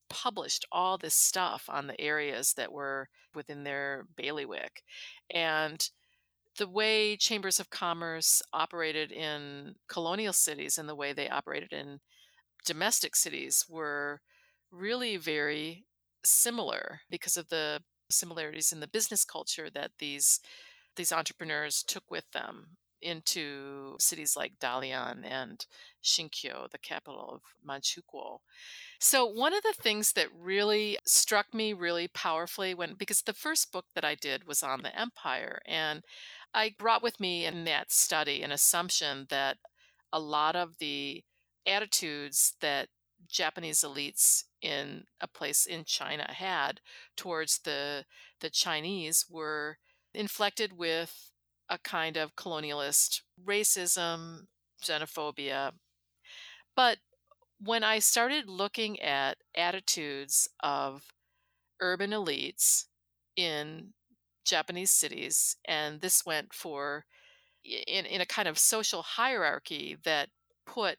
published 0.10 0.66
all 0.72 0.98
this 0.98 1.14
stuff 1.14 1.66
on 1.70 1.86
the 1.86 2.02
areas 2.02 2.54
that 2.54 2.72
were 2.72 3.10
within 3.36 3.64
their 3.64 4.08
bailiwick. 4.16 4.82
And 5.30 5.88
the 6.58 6.68
way 6.68 7.16
chambers 7.16 7.60
of 7.60 7.70
commerce 7.70 8.42
operated 8.54 9.12
in 9.12 9.76
colonial 9.88 10.34
cities 10.34 10.80
and 10.80 10.90
the 10.90 10.96
way 10.96 11.14
they 11.14 11.30
operated 11.30 11.74
in 11.74 12.00
domestic 12.66 13.16
cities 13.16 13.66
were 13.70 14.22
really 14.72 15.18
very 15.18 15.86
similar 16.28 17.02
because 17.10 17.38
of 17.38 17.50
the 17.50 17.82
similarities 18.10 18.72
in 18.72 18.80
the 18.80 18.88
business 18.88 19.26
culture 19.26 19.70
that 19.70 19.92
these 20.00 20.40
these 20.96 21.12
entrepreneurs 21.12 21.84
took 21.84 22.10
with 22.10 22.30
them 22.32 22.78
into 23.02 23.96
cities 24.00 24.36
like 24.36 24.60
Dalian 24.60 25.24
and 25.24 25.66
Shinkyo, 26.04 26.70
the 26.72 26.80
capital 26.80 27.30
of 27.36 27.42
Manchukuo. 27.68 28.40
So 29.00 29.26
one 29.26 29.54
of 29.54 29.62
the 29.62 29.76
things 29.78 30.14
that 30.14 30.30
really 30.36 30.98
struck 31.06 31.54
me 31.54 31.74
really 31.74 32.08
powerfully 32.08 32.74
when 32.74 32.96
because 32.96 33.22
the 33.22 33.34
first 33.34 33.72
book 33.72 33.86
that 33.94 34.04
I 34.04 34.16
did 34.16 34.48
was 34.48 34.64
on 34.64 34.82
the 34.82 35.00
empire 35.00 35.60
and 35.68 36.04
I 36.54 36.74
brought 36.80 37.04
with 37.04 37.20
me 37.20 37.46
in 37.46 37.66
that 37.66 37.92
study 37.92 38.42
an 38.42 38.52
assumption 38.52 39.28
that 39.30 39.58
a 40.12 40.20
lot 40.20 40.56
of 40.56 40.78
the 40.80 41.24
attitudes 41.68 42.54
that 42.62 42.88
Japanese 43.28 43.82
elites 43.82 44.46
in 44.62 45.06
a 45.22 45.28
place 45.28 45.66
in 45.66 45.84
China 45.86 46.26
had 46.32 46.82
towards 47.16 47.60
the 47.60 48.06
the 48.42 48.50
Chinese 48.50 49.26
were 49.30 49.78
inflected 50.14 50.74
with 50.74 51.32
a 51.70 51.78
kind 51.78 52.18
of 52.18 52.36
colonialist 52.36 53.22
racism, 53.44 54.48
xenophobia. 54.84 55.74
But 56.76 57.00
when 57.60 57.84
I 57.84 58.00
started 58.00 58.48
looking 58.48 59.02
at 59.02 59.38
attitudes 59.56 60.48
of 60.62 61.04
urban 61.82 62.12
elites 62.12 62.86
in 63.36 63.94
Japanese 64.46 64.92
cities, 64.92 65.58
and 65.66 66.02
this 66.02 66.26
went 66.26 66.54
for 66.54 67.06
in, 67.64 68.06
in 68.06 68.22
a 68.22 68.26
kind 68.26 68.48
of 68.48 68.58
social 68.58 69.02
hierarchy 69.02 69.98
that 70.04 70.30
put 70.66 70.98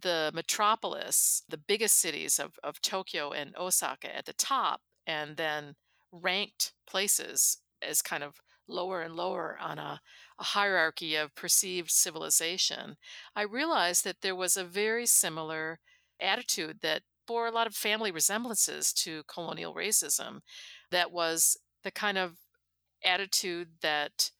the 0.00 0.30
metropolis, 0.34 1.42
the 1.48 1.58
biggest 1.58 1.98
cities 1.98 2.38
of, 2.38 2.58
of 2.62 2.80
Tokyo 2.80 3.30
and 3.30 3.54
Osaka 3.56 4.14
at 4.14 4.26
the 4.26 4.32
top, 4.32 4.80
and 5.06 5.36
then 5.36 5.74
ranked 6.12 6.72
places 6.86 7.58
as 7.82 8.02
kind 8.02 8.22
of 8.22 8.40
lower 8.68 9.02
and 9.02 9.14
lower 9.14 9.56
on 9.60 9.78
a, 9.78 10.00
a, 10.38 10.44
hierarchy 10.44 11.14
of 11.14 11.34
perceived 11.34 11.90
civilization, 11.90 12.96
I 13.34 13.42
realized 13.42 14.04
that 14.04 14.22
there 14.22 14.34
was 14.34 14.56
a 14.56 14.64
very 14.64 15.06
similar 15.06 15.78
attitude 16.20 16.78
that 16.82 17.02
bore 17.26 17.46
a 17.46 17.52
lot 17.52 17.66
of 17.66 17.74
family 17.74 18.10
resemblances 18.10 18.92
to 18.92 19.22
colonial 19.28 19.74
racism. 19.74 20.40
That 20.90 21.12
was 21.12 21.56
the 21.84 21.90
kind 21.90 22.18
of 22.18 22.36
attitude 23.04 23.68
that 23.82 24.30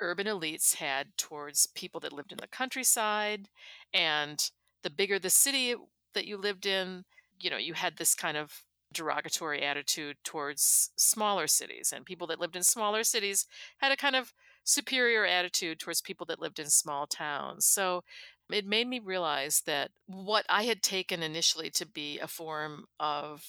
urban 0.00 0.26
elites 0.26 0.76
had 0.76 1.08
towards 1.18 1.66
people 1.74 2.00
that 2.00 2.12
lived 2.12 2.32
in 2.32 2.38
the 2.40 2.48
countryside 2.48 3.48
and 3.92 4.50
the 4.82 4.90
bigger 4.90 5.18
the 5.18 5.30
city 5.30 5.74
that 6.14 6.26
you 6.26 6.36
lived 6.36 6.66
in, 6.66 7.04
you 7.38 7.50
know, 7.50 7.56
you 7.56 7.74
had 7.74 7.96
this 7.96 8.14
kind 8.14 8.36
of 8.36 8.64
derogatory 8.92 9.62
attitude 9.62 10.16
towards 10.24 10.90
smaller 10.96 11.46
cities. 11.46 11.92
And 11.94 12.04
people 12.04 12.26
that 12.28 12.40
lived 12.40 12.56
in 12.56 12.62
smaller 12.62 13.04
cities 13.04 13.46
had 13.78 13.92
a 13.92 13.96
kind 13.96 14.16
of 14.16 14.32
superior 14.64 15.24
attitude 15.24 15.78
towards 15.78 16.00
people 16.00 16.26
that 16.26 16.40
lived 16.40 16.58
in 16.58 16.68
small 16.68 17.06
towns. 17.06 17.66
So 17.66 18.02
it 18.50 18.66
made 18.66 18.88
me 18.88 18.98
realize 18.98 19.62
that 19.66 19.90
what 20.06 20.44
I 20.48 20.64
had 20.64 20.82
taken 20.82 21.22
initially 21.22 21.70
to 21.70 21.86
be 21.86 22.18
a 22.18 22.26
form 22.26 22.86
of 22.98 23.44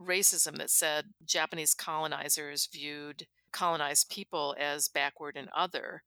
racism 0.00 0.56
that 0.58 0.70
said 0.70 1.06
Japanese 1.24 1.74
colonizers 1.74 2.68
viewed 2.72 3.26
colonized 3.52 4.08
people 4.08 4.54
as 4.58 4.88
backward 4.88 5.36
and 5.36 5.48
other, 5.54 6.02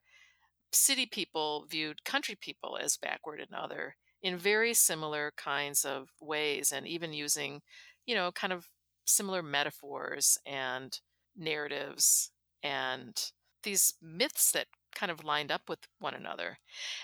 city 0.72 1.06
people 1.06 1.66
viewed 1.70 2.06
country 2.06 2.36
people 2.40 2.78
as 2.82 2.98
backward 2.98 3.40
and 3.40 3.54
other 3.54 3.96
in 4.24 4.38
very 4.38 4.74
similar 4.74 5.34
kinds 5.38 5.86
of 5.86 6.10
ways 6.22 6.72
and 6.72 6.88
even 6.88 7.14
using, 7.14 7.62
you 8.06 8.16
know, 8.16 8.32
kind 8.32 8.54
of 8.54 8.70
similar 9.06 9.44
metaphors 9.44 10.38
and 10.46 11.00
narratives 11.36 12.32
and 12.64 13.32
these 13.64 13.96
myths 14.02 14.52
that 14.52 14.68
kind 14.96 15.12
of 15.12 15.24
lined 15.24 15.52
up 15.52 15.64
with 15.68 15.80
one 16.00 16.14
another. 16.14 16.58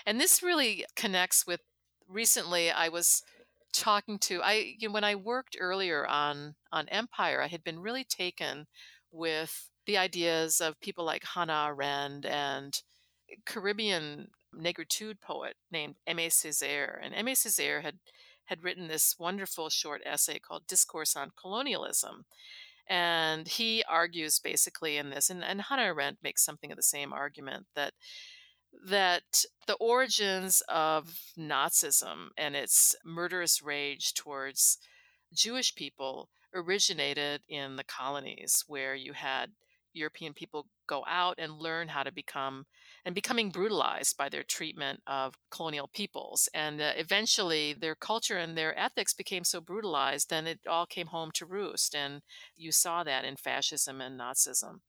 And 0.06 0.20
this 0.20 0.42
really 0.42 0.86
connects 0.96 1.46
with 1.46 1.60
recently 2.08 2.70
I 2.70 2.88
was 2.88 3.22
talking 3.72 4.18
to 4.18 4.42
I 4.42 4.74
you 4.78 4.88
know, 4.88 4.94
when 4.94 5.04
I 5.04 5.14
worked 5.14 5.56
earlier 5.60 6.06
on 6.06 6.54
on 6.72 6.88
Empire, 6.88 7.42
I 7.42 7.48
had 7.48 7.62
been 7.62 7.78
really 7.78 8.04
taken 8.04 8.66
with 9.12 9.68
the 9.86 9.98
ideas 9.98 10.60
of 10.60 10.80
people 10.80 11.04
like 11.04 11.24
Hannah 11.24 11.68
Arendt 11.68 12.26
and 12.26 12.80
Caribbean 13.46 14.28
negritude 14.56 15.20
poet 15.20 15.56
named 15.70 15.96
Aimé 16.08 16.26
Césaire. 16.26 16.98
And 17.02 17.14
Aimé 17.14 17.32
Césaire 17.32 17.82
had, 17.82 17.98
had 18.46 18.62
written 18.62 18.88
this 18.88 19.16
wonderful 19.18 19.68
short 19.68 20.02
essay 20.04 20.38
called 20.38 20.66
Discourse 20.66 21.16
on 21.16 21.32
Colonialism. 21.40 22.24
And 22.88 23.46
he 23.46 23.84
argues 23.88 24.40
basically 24.40 24.96
in 24.96 25.10
this, 25.10 25.30
and, 25.30 25.44
and 25.44 25.62
Hannah 25.62 25.82
Arendt 25.82 26.18
makes 26.22 26.44
something 26.44 26.72
of 26.72 26.76
the 26.76 26.82
same 26.82 27.12
argument 27.12 27.66
that 27.74 27.94
that 28.86 29.44
the 29.66 29.74
origins 29.74 30.62
of 30.68 31.18
Nazism 31.36 32.28
and 32.36 32.54
its 32.54 32.94
murderous 33.04 33.60
rage 33.60 34.14
towards 34.14 34.78
Jewish 35.32 35.74
people 35.74 36.28
originated 36.54 37.42
in 37.48 37.76
the 37.76 37.84
colonies, 37.84 38.64
where 38.66 38.94
you 38.94 39.12
had 39.12 39.50
European 39.92 40.34
people 40.34 40.66
go 40.86 41.04
out 41.06 41.36
and 41.38 41.58
learn 41.58 41.88
how 41.88 42.02
to 42.02 42.12
become 42.12 42.66
and 43.04 43.14
becoming 43.14 43.50
brutalized 43.50 44.16
by 44.16 44.28
their 44.28 44.42
treatment 44.42 45.00
of 45.06 45.34
colonial 45.50 45.88
peoples. 45.88 46.48
And 46.54 46.80
uh, 46.80 46.92
eventually, 46.96 47.72
their 47.72 47.94
culture 47.94 48.36
and 48.36 48.56
their 48.56 48.78
ethics 48.78 49.14
became 49.14 49.44
so 49.44 49.60
brutalized, 49.60 50.30
then 50.30 50.46
it 50.46 50.60
all 50.68 50.86
came 50.86 51.08
home 51.08 51.30
to 51.34 51.46
roost. 51.46 51.94
And 51.94 52.22
you 52.56 52.72
saw 52.72 53.04
that 53.04 53.24
in 53.24 53.36
fascism 53.36 54.00
and 54.00 54.18
Nazism. 54.18 54.80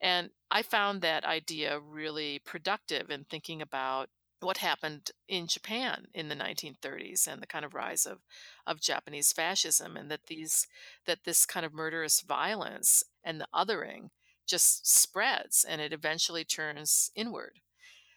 And 0.00 0.30
I 0.50 0.62
found 0.62 1.02
that 1.02 1.24
idea 1.24 1.78
really 1.78 2.40
productive 2.44 3.10
in 3.10 3.24
thinking 3.24 3.60
about 3.60 4.08
what 4.40 4.58
happened 4.58 5.10
in 5.28 5.46
Japan 5.46 6.06
in 6.14 6.28
the 6.28 6.34
1930s 6.34 7.26
and 7.26 7.42
the 7.42 7.46
kind 7.46 7.64
of 7.64 7.74
rise 7.74 8.06
of, 8.06 8.20
of 8.66 8.80
Japanese 8.80 9.32
fascism 9.32 9.96
and 9.96 10.10
that 10.10 10.26
these 10.26 10.66
that 11.06 11.24
this 11.24 11.44
kind 11.44 11.66
of 11.66 11.74
murderous 11.74 12.22
violence 12.22 13.04
and 13.22 13.40
the 13.40 13.48
othering 13.54 14.08
just 14.50 14.86
spreads 14.86 15.64
and 15.68 15.80
it 15.80 15.92
eventually 15.92 16.44
turns 16.44 17.10
inward. 17.14 17.60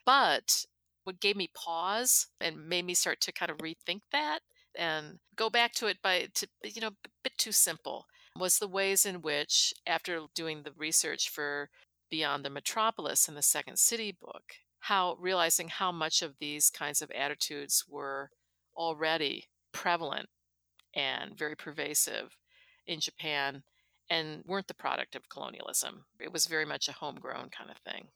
But 0.05 0.65
what 1.03 1.19
gave 1.19 1.35
me 1.35 1.49
pause 1.53 2.27
and 2.41 2.67
made 2.67 2.85
me 2.85 2.93
start 2.93 3.21
to 3.21 3.31
kind 3.31 3.51
of 3.51 3.57
rethink 3.57 4.01
that 4.11 4.39
and 4.75 5.19
go 5.35 5.49
back 5.49 5.73
to 5.73 5.87
it 5.87 5.97
by 6.01 6.27
to 6.33 6.47
you 6.63 6.81
know 6.81 6.87
a 6.87 7.09
bit 7.23 7.37
too 7.37 7.51
simple 7.51 8.05
was 8.35 8.57
the 8.57 8.67
ways 8.67 9.05
in 9.05 9.21
which 9.21 9.73
after 9.85 10.21
doing 10.33 10.63
the 10.63 10.71
research 10.75 11.29
for 11.29 11.69
beyond 12.09 12.43
the 12.43 12.49
metropolis 12.49 13.27
in 13.27 13.35
the 13.35 13.41
second 13.41 13.77
city 13.77 14.15
book 14.19 14.55
how 14.79 15.15
realizing 15.19 15.67
how 15.67 15.91
much 15.91 16.21
of 16.21 16.35
these 16.39 16.69
kinds 16.69 17.01
of 17.01 17.11
attitudes 17.11 17.85
were 17.87 18.29
already 18.75 19.45
prevalent 19.71 20.27
and 20.95 21.37
very 21.37 21.55
pervasive 21.55 22.37
in 22.85 22.99
Japan 22.99 23.63
and 24.09 24.43
weren't 24.45 24.67
the 24.67 24.73
product 24.73 25.15
of 25.15 25.29
colonialism. 25.29 26.05
It 26.19 26.31
was 26.31 26.45
very 26.47 26.65
much 26.65 26.87
a 26.87 26.93
homegrown 26.93 27.49
kind 27.49 27.71
of 27.71 27.77
thing. 27.79 28.09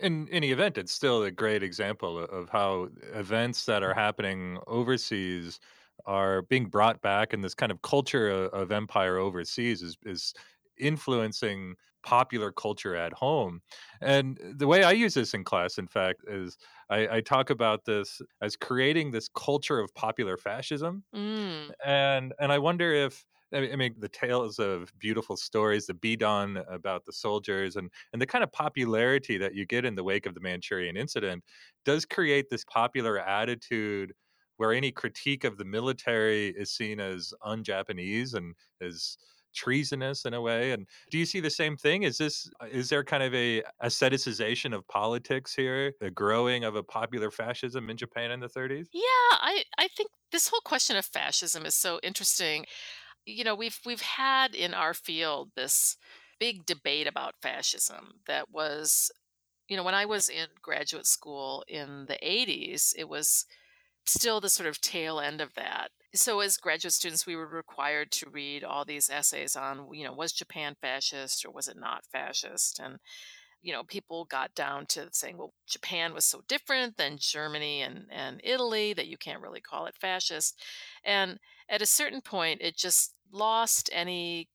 In 0.00 0.26
any 0.30 0.52
event, 0.52 0.78
it's 0.78 0.92
still 0.92 1.22
a 1.22 1.30
great 1.30 1.62
example 1.62 2.18
of 2.18 2.48
how 2.48 2.88
events 3.12 3.66
that 3.66 3.82
are 3.82 3.92
happening 3.92 4.58
overseas 4.66 5.60
are 6.06 6.42
being 6.42 6.66
brought 6.66 7.02
back, 7.02 7.32
and 7.34 7.44
this 7.44 7.54
kind 7.54 7.70
of 7.70 7.82
culture 7.82 8.28
of 8.30 8.72
empire 8.72 9.18
overseas 9.18 9.82
is, 9.82 9.98
is 10.04 10.32
influencing 10.78 11.76
popular 12.02 12.50
culture 12.50 12.96
at 12.96 13.12
home. 13.12 13.60
And 14.00 14.38
the 14.42 14.66
way 14.66 14.82
I 14.82 14.92
use 14.92 15.12
this 15.12 15.34
in 15.34 15.44
class, 15.44 15.76
in 15.76 15.86
fact, 15.88 16.22
is 16.26 16.56
I, 16.88 17.16
I 17.16 17.20
talk 17.20 17.50
about 17.50 17.84
this 17.84 18.22
as 18.40 18.56
creating 18.56 19.10
this 19.10 19.28
culture 19.28 19.78
of 19.78 19.94
popular 19.94 20.38
fascism. 20.38 21.04
Mm. 21.14 21.72
And 21.84 22.32
and 22.40 22.50
I 22.50 22.58
wonder 22.58 22.92
if 22.92 23.26
I 23.52 23.76
mean, 23.76 23.94
the 23.98 24.08
tales 24.08 24.58
of 24.58 24.92
beautiful 24.98 25.36
stories, 25.36 25.86
the 25.86 25.94
Bidan 25.94 26.64
about 26.72 27.04
the 27.04 27.12
soldiers, 27.12 27.76
and 27.76 27.90
and 28.12 28.20
the 28.22 28.26
kind 28.26 28.44
of 28.44 28.52
popularity 28.52 29.38
that 29.38 29.54
you 29.54 29.66
get 29.66 29.84
in 29.84 29.94
the 29.94 30.04
wake 30.04 30.26
of 30.26 30.34
the 30.34 30.40
Manchurian 30.40 30.96
incident 30.96 31.44
does 31.84 32.04
create 32.04 32.50
this 32.50 32.64
popular 32.64 33.18
attitude 33.18 34.14
where 34.56 34.72
any 34.72 34.92
critique 34.92 35.44
of 35.44 35.58
the 35.58 35.64
military 35.64 36.48
is 36.48 36.70
seen 36.70 37.00
as 37.00 37.32
un-Japanese 37.42 38.34
and 38.34 38.54
as 38.80 39.16
treasonous 39.54 40.24
in 40.24 40.32
a 40.32 40.40
way 40.40 40.72
and 40.72 40.86
do 41.10 41.18
you 41.18 41.26
see 41.26 41.40
the 41.40 41.50
same 41.50 41.76
thing? 41.76 42.04
Is 42.04 42.16
this 42.16 42.50
uh, 42.60 42.66
is 42.70 42.88
there 42.88 43.04
kind 43.04 43.22
of 43.22 43.34
a 43.34 43.62
aestheticization 43.82 44.74
of 44.74 44.86
politics 44.88 45.54
here 45.54 45.92
the 46.00 46.10
growing 46.10 46.64
of 46.64 46.74
a 46.74 46.82
popular 46.82 47.30
fascism 47.30 47.90
in 47.90 47.96
japan 47.98 48.30
in 48.30 48.40
the 48.40 48.48
30s 48.48 48.86
yeah 48.92 49.02
i 49.32 49.62
i 49.78 49.88
think 49.88 50.10
this 50.30 50.48
whole 50.48 50.62
question 50.64 50.96
of 50.96 51.04
fascism 51.04 51.66
is 51.66 51.74
so 51.74 52.00
interesting 52.02 52.64
you 53.24 53.44
know 53.44 53.54
we've 53.54 53.78
we've 53.86 54.00
had 54.02 54.54
in 54.54 54.74
our 54.74 54.94
field 54.94 55.50
this 55.54 55.96
big 56.40 56.66
debate 56.66 57.06
about 57.06 57.34
fascism 57.42 58.14
that 58.26 58.50
was 58.50 59.10
you 59.68 59.76
know 59.76 59.84
when 59.84 59.94
i 59.94 60.04
was 60.04 60.28
in 60.28 60.46
graduate 60.60 61.06
school 61.06 61.64
in 61.68 62.06
the 62.08 62.18
80s 62.22 62.92
it 62.96 63.08
was 63.08 63.46
still 64.04 64.40
the 64.40 64.48
sort 64.48 64.68
of 64.68 64.80
tail 64.80 65.20
end 65.20 65.40
of 65.40 65.54
that. 65.54 65.90
So 66.14 66.40
as 66.40 66.56
graduate 66.56 66.92
students 66.92 67.26
we 67.26 67.36
were 67.36 67.46
required 67.46 68.10
to 68.12 68.30
read 68.30 68.64
all 68.64 68.84
these 68.84 69.08
essays 69.08 69.56
on 69.56 69.88
you 69.92 70.04
know 70.04 70.12
was 70.12 70.32
japan 70.32 70.76
fascist 70.80 71.44
or 71.44 71.50
was 71.50 71.68
it 71.68 71.76
not 71.78 72.04
fascist? 72.10 72.80
And 72.80 72.98
you 73.62 73.72
know 73.72 73.84
people 73.84 74.24
got 74.26 74.54
down 74.54 74.86
to 74.86 75.08
saying 75.12 75.38
well 75.38 75.54
japan 75.66 76.12
was 76.12 76.24
so 76.24 76.42
different 76.48 76.96
than 76.96 77.16
germany 77.18 77.82
and, 77.82 78.06
and 78.10 78.40
italy 78.44 78.92
that 78.92 79.06
you 79.06 79.16
can't 79.16 79.42
really 79.42 79.60
call 79.60 79.86
it 79.86 79.94
fascist. 80.00 80.60
And 81.04 81.38
at 81.68 81.82
a 81.82 81.86
certain 81.86 82.20
point 82.20 82.60
it 82.60 82.76
just 82.76 83.14
lost 83.32 83.88
any 83.92 84.48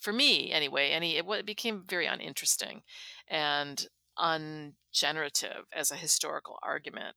for 0.00 0.12
me 0.12 0.52
anyway 0.52 0.90
any 0.90 1.16
it, 1.16 1.24
it 1.28 1.46
became 1.46 1.82
very 1.88 2.06
uninteresting 2.06 2.82
and 3.28 3.86
ungenerative 4.18 5.64
as 5.74 5.90
a 5.90 5.96
historical 5.96 6.58
argument. 6.62 7.16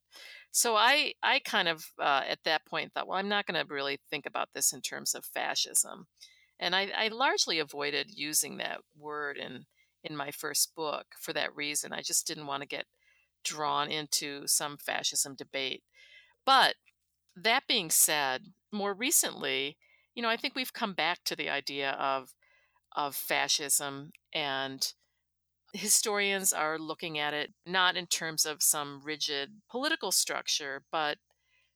So 0.50 0.76
I 0.76 1.12
I 1.22 1.40
kind 1.40 1.68
of 1.68 1.84
uh, 2.00 2.22
at 2.26 2.38
that 2.44 2.64
point 2.66 2.92
thought, 2.92 3.06
well, 3.06 3.18
I'm 3.18 3.28
not 3.28 3.46
going 3.46 3.60
to 3.62 3.74
really 3.74 3.98
think 4.10 4.26
about 4.26 4.48
this 4.54 4.72
in 4.72 4.80
terms 4.80 5.14
of 5.14 5.24
fascism, 5.24 6.06
and 6.58 6.74
I, 6.74 6.90
I 6.96 7.08
largely 7.08 7.58
avoided 7.58 8.08
using 8.10 8.56
that 8.58 8.80
word 8.96 9.36
in 9.36 9.66
in 10.04 10.16
my 10.16 10.30
first 10.30 10.74
book 10.74 11.06
for 11.18 11.32
that 11.32 11.54
reason. 11.54 11.92
I 11.92 12.02
just 12.02 12.26
didn't 12.26 12.46
want 12.46 12.62
to 12.62 12.68
get 12.68 12.86
drawn 13.44 13.90
into 13.90 14.46
some 14.46 14.76
fascism 14.76 15.34
debate. 15.34 15.82
But 16.44 16.74
that 17.36 17.66
being 17.68 17.90
said, 17.90 18.42
more 18.72 18.94
recently, 18.94 19.76
you 20.14 20.22
know, 20.22 20.28
I 20.28 20.36
think 20.36 20.54
we've 20.54 20.72
come 20.72 20.94
back 20.94 21.24
to 21.24 21.36
the 21.36 21.50
idea 21.50 21.92
of 21.92 22.34
of 22.96 23.14
fascism 23.14 24.10
and 24.32 24.94
historians 25.74 26.52
are 26.52 26.78
looking 26.78 27.18
at 27.18 27.34
it 27.34 27.52
not 27.66 27.94
in 27.94 28.06
terms 28.06 28.46
of 28.46 28.62
some 28.62 29.02
rigid 29.04 29.50
political 29.70 30.10
structure, 30.10 30.82
but 30.90 31.18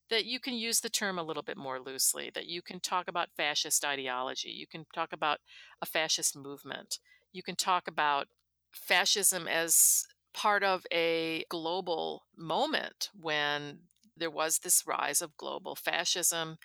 that 0.08 0.24
you 0.24 0.40
can 0.40 0.54
use 0.54 0.80
the 0.80 0.88
term 0.88 1.18
a 1.18 1.22
little 1.22 1.42
bit 1.42 1.56
more 1.56 1.78
loosely, 1.78 2.30
that 2.34 2.46
you 2.46 2.62
can 2.62 2.80
talk 2.80 3.06
about 3.06 3.28
fascist 3.36 3.84
ideology, 3.84 4.48
you 4.48 4.66
can 4.66 4.86
talk 4.94 5.12
about 5.12 5.38
a 5.80 5.86
fascist 5.86 6.36
movement, 6.36 6.98
you 7.32 7.42
can 7.42 7.56
talk 7.56 7.88
about 7.88 8.28
fascism 8.72 9.48
as 9.48 10.04
part 10.32 10.62
of 10.62 10.86
a 10.92 11.44
global 11.48 12.24
moment 12.36 13.10
when 13.18 13.80
there 14.16 14.30
was 14.30 14.58
this 14.58 14.84
rise 14.86 15.20
of 15.20 15.36
global 15.36 15.74
fascism 15.74 16.58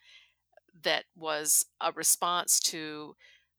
that 0.84 1.06
was 1.16 1.66
a 1.82 1.92
response 1.94 2.60
to 2.60 3.16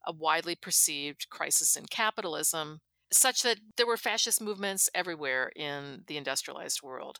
a 0.06 0.12
widely 0.12 0.54
perceived 0.54 1.28
crisis 1.30 1.76
in 1.76 1.86
capitalism 1.86 2.80
such 3.10 3.42
that 3.42 3.58
there 3.76 3.86
were 3.86 3.96
fascist 3.96 4.40
movements 4.40 4.90
everywhere 4.94 5.50
in 5.56 6.02
the 6.06 6.16
industrialized 6.16 6.82
world 6.82 7.18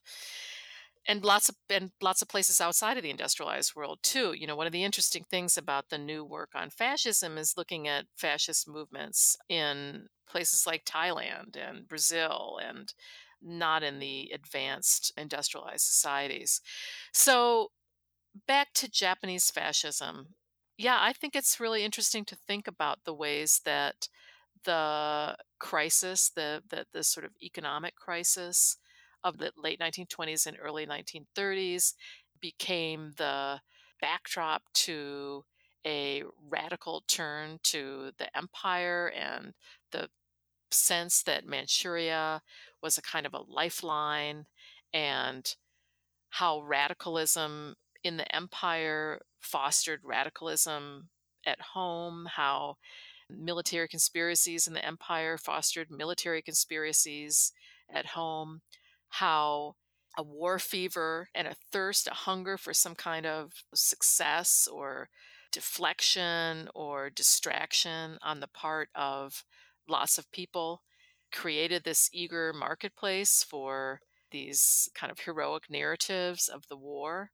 and 1.09 1.25
lots 1.25 1.49
of 1.49 1.57
and 1.71 1.90
lots 2.01 2.23
of 2.23 2.29
places 2.29 2.61
outside 2.61 2.97
of 2.97 3.03
the 3.03 3.11
industrialized 3.11 3.75
world 3.75 3.99
too 4.03 4.33
you 4.33 4.47
know 4.47 4.57
one 4.57 4.66
of 4.66 4.73
the 4.73 4.85
interesting 4.85 5.25
things 5.25 5.57
about 5.57 5.88
the 5.88 5.99
new 5.99 6.25
work 6.25 6.51
on 6.55 6.71
fascism 6.71 7.38
is 7.38 7.57
looking 7.57 7.87
at 7.88 8.07
fascist 8.14 8.69
movements 8.69 9.37
in 9.49 10.07
places 10.29 10.66
like 10.66 10.85
Thailand 10.85 11.57
and 11.57 11.87
Brazil 11.87 12.59
and 12.62 12.92
not 13.40 13.83
in 13.83 14.01
the 14.01 14.31
advanced 14.35 15.12
industrialized 15.16 15.85
societies. 15.85 16.61
So 17.12 17.69
back 18.47 18.73
to 18.75 18.90
Japanese 18.90 19.51
fascism. 19.51 20.35
Yeah 20.79 20.99
i 21.01 21.12
think 21.12 21.35
it's 21.35 21.61
really 21.61 21.85
interesting 21.85 22.25
to 22.27 22.37
think 22.37 22.66
about 22.66 23.05
the 23.05 23.14
ways 23.14 23.61
that 23.64 24.09
the 24.64 25.37
crisis, 25.59 26.31
the, 26.35 26.62
the 26.69 26.87
the 26.92 27.05
sort 27.05 27.25
of 27.25 27.33
economic 27.42 27.95
crisis 27.97 28.77
of 29.27 29.39
the 29.39 29.51
late 29.61 29.81
1920s 29.81 30.47
and 30.47 30.57
early 30.62 30.87
1930s 30.87 31.95
became 32.41 33.12
the 33.17 33.61
backdrop 34.01 34.62
to 34.73 35.45
a 35.85 36.23
radical 36.49 37.03
turn 37.09 37.59
to 37.65 38.12
the 38.19 38.37
empire 38.37 39.12
and 39.17 39.53
the 39.91 40.09
sense 40.71 41.23
that 41.25 41.47
Manchuria 41.47 42.41
was 42.83 42.99
a 42.99 43.03
kind 43.03 43.27
of 43.27 43.35
a 43.35 43.43
lifeline 43.49 44.47
and 44.95 45.57
how 46.31 46.61
radicalism 46.61 47.75
in 48.05 48.17
the 48.17 48.35
empire 48.35 49.21
fostered 49.41 50.01
radicalism 50.05 51.09
at 51.45 51.61
home, 51.75 52.29
how 52.37 52.77
military 53.29 53.89
conspiracies 53.89 54.69
in 54.69 54.75
the 54.75 54.85
empire 54.85 55.37
fostered 55.37 55.91
military 55.91 56.43
conspiracies 56.43 57.53
at 57.93 58.07
home, 58.07 58.61
how 59.09 59.77
a 60.19 60.23
war 60.23 60.59
fever 60.59 61.29
and 61.35 61.47
a 61.47 61.57
thirst, 61.73 62.07
a 62.07 62.14
hunger 62.14 62.57
for 62.57 62.73
some 62.73 62.95
kind 62.95 63.27
of 63.27 63.53
success 63.75 64.69
or 64.73 65.09
deflection 65.53 66.69
or 66.75 67.11
distraction 67.11 68.19
on 68.23 68.40
the 68.40 68.49
part 68.49 68.88
of 68.95 69.45
lots 69.88 70.19
of 70.19 70.31
people 70.33 70.83
created 71.33 71.85
this 71.85 72.11
eager 72.12 72.53
marketplace 72.53 73.45
for 73.49 74.01
these 74.31 74.88
kind 74.95 75.11
of 75.11 75.21
heroic 75.21 75.64
narratives 75.71 76.49
of 76.49 76.66
the 76.69 76.77
war 76.77 77.31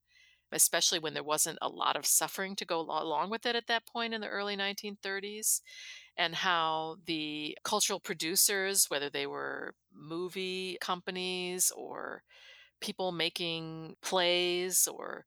especially 0.53 0.99
when 0.99 1.15
there 1.15 1.23
wasn't 1.23 1.59
a 1.63 1.69
lot 1.69 1.97
of 1.97 2.07
suffering 2.07 2.57
to 2.57 2.65
go 2.65 2.81
along 2.81 3.31
with 3.31 3.47
it 3.47 3.57
at 3.57 3.67
that 3.69 3.87
point 3.87 4.15
in 4.15 4.21
the 4.21 4.29
early 4.29 4.57
1930s, 4.57 5.61
and 6.17 6.35
how 6.35 6.97
the 7.07 7.57
cultural 7.65 8.01
producers, 8.01 8.87
whether 8.89 9.11
they 9.11 9.27
were 9.27 9.75
movie 9.95 10.79
companies 10.81 11.73
or 11.77 12.23
people 12.81 13.13
making 13.13 13.97
plays 14.03 14.89
or 14.89 15.25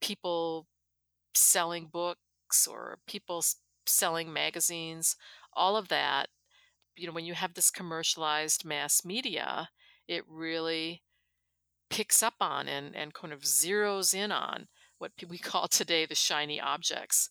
people 0.00 0.66
selling 1.34 1.86
books 1.86 2.66
or 2.66 2.98
people 3.06 3.42
selling 3.86 4.32
magazines, 4.32 5.16
all 5.54 5.76
of 5.76 5.88
that, 5.88 6.28
you 6.96 7.06
know, 7.06 7.12
when 7.12 7.24
you 7.24 7.34
have 7.34 7.54
this 7.54 7.70
commercialized 7.70 8.64
mass 8.64 9.04
media, 9.04 9.68
it 10.08 10.24
really 10.28 11.02
picks 11.90 12.22
up 12.22 12.34
on 12.40 12.68
and, 12.68 12.94
and 12.94 13.14
kind 13.14 13.32
of 13.32 13.42
zeroes 13.42 14.14
in 14.14 14.32
on 14.32 14.68
what 14.98 15.12
we 15.28 15.38
call 15.38 15.68
today 15.68 16.06
the 16.06 16.14
shiny 16.14 16.60
objects. 16.60 17.28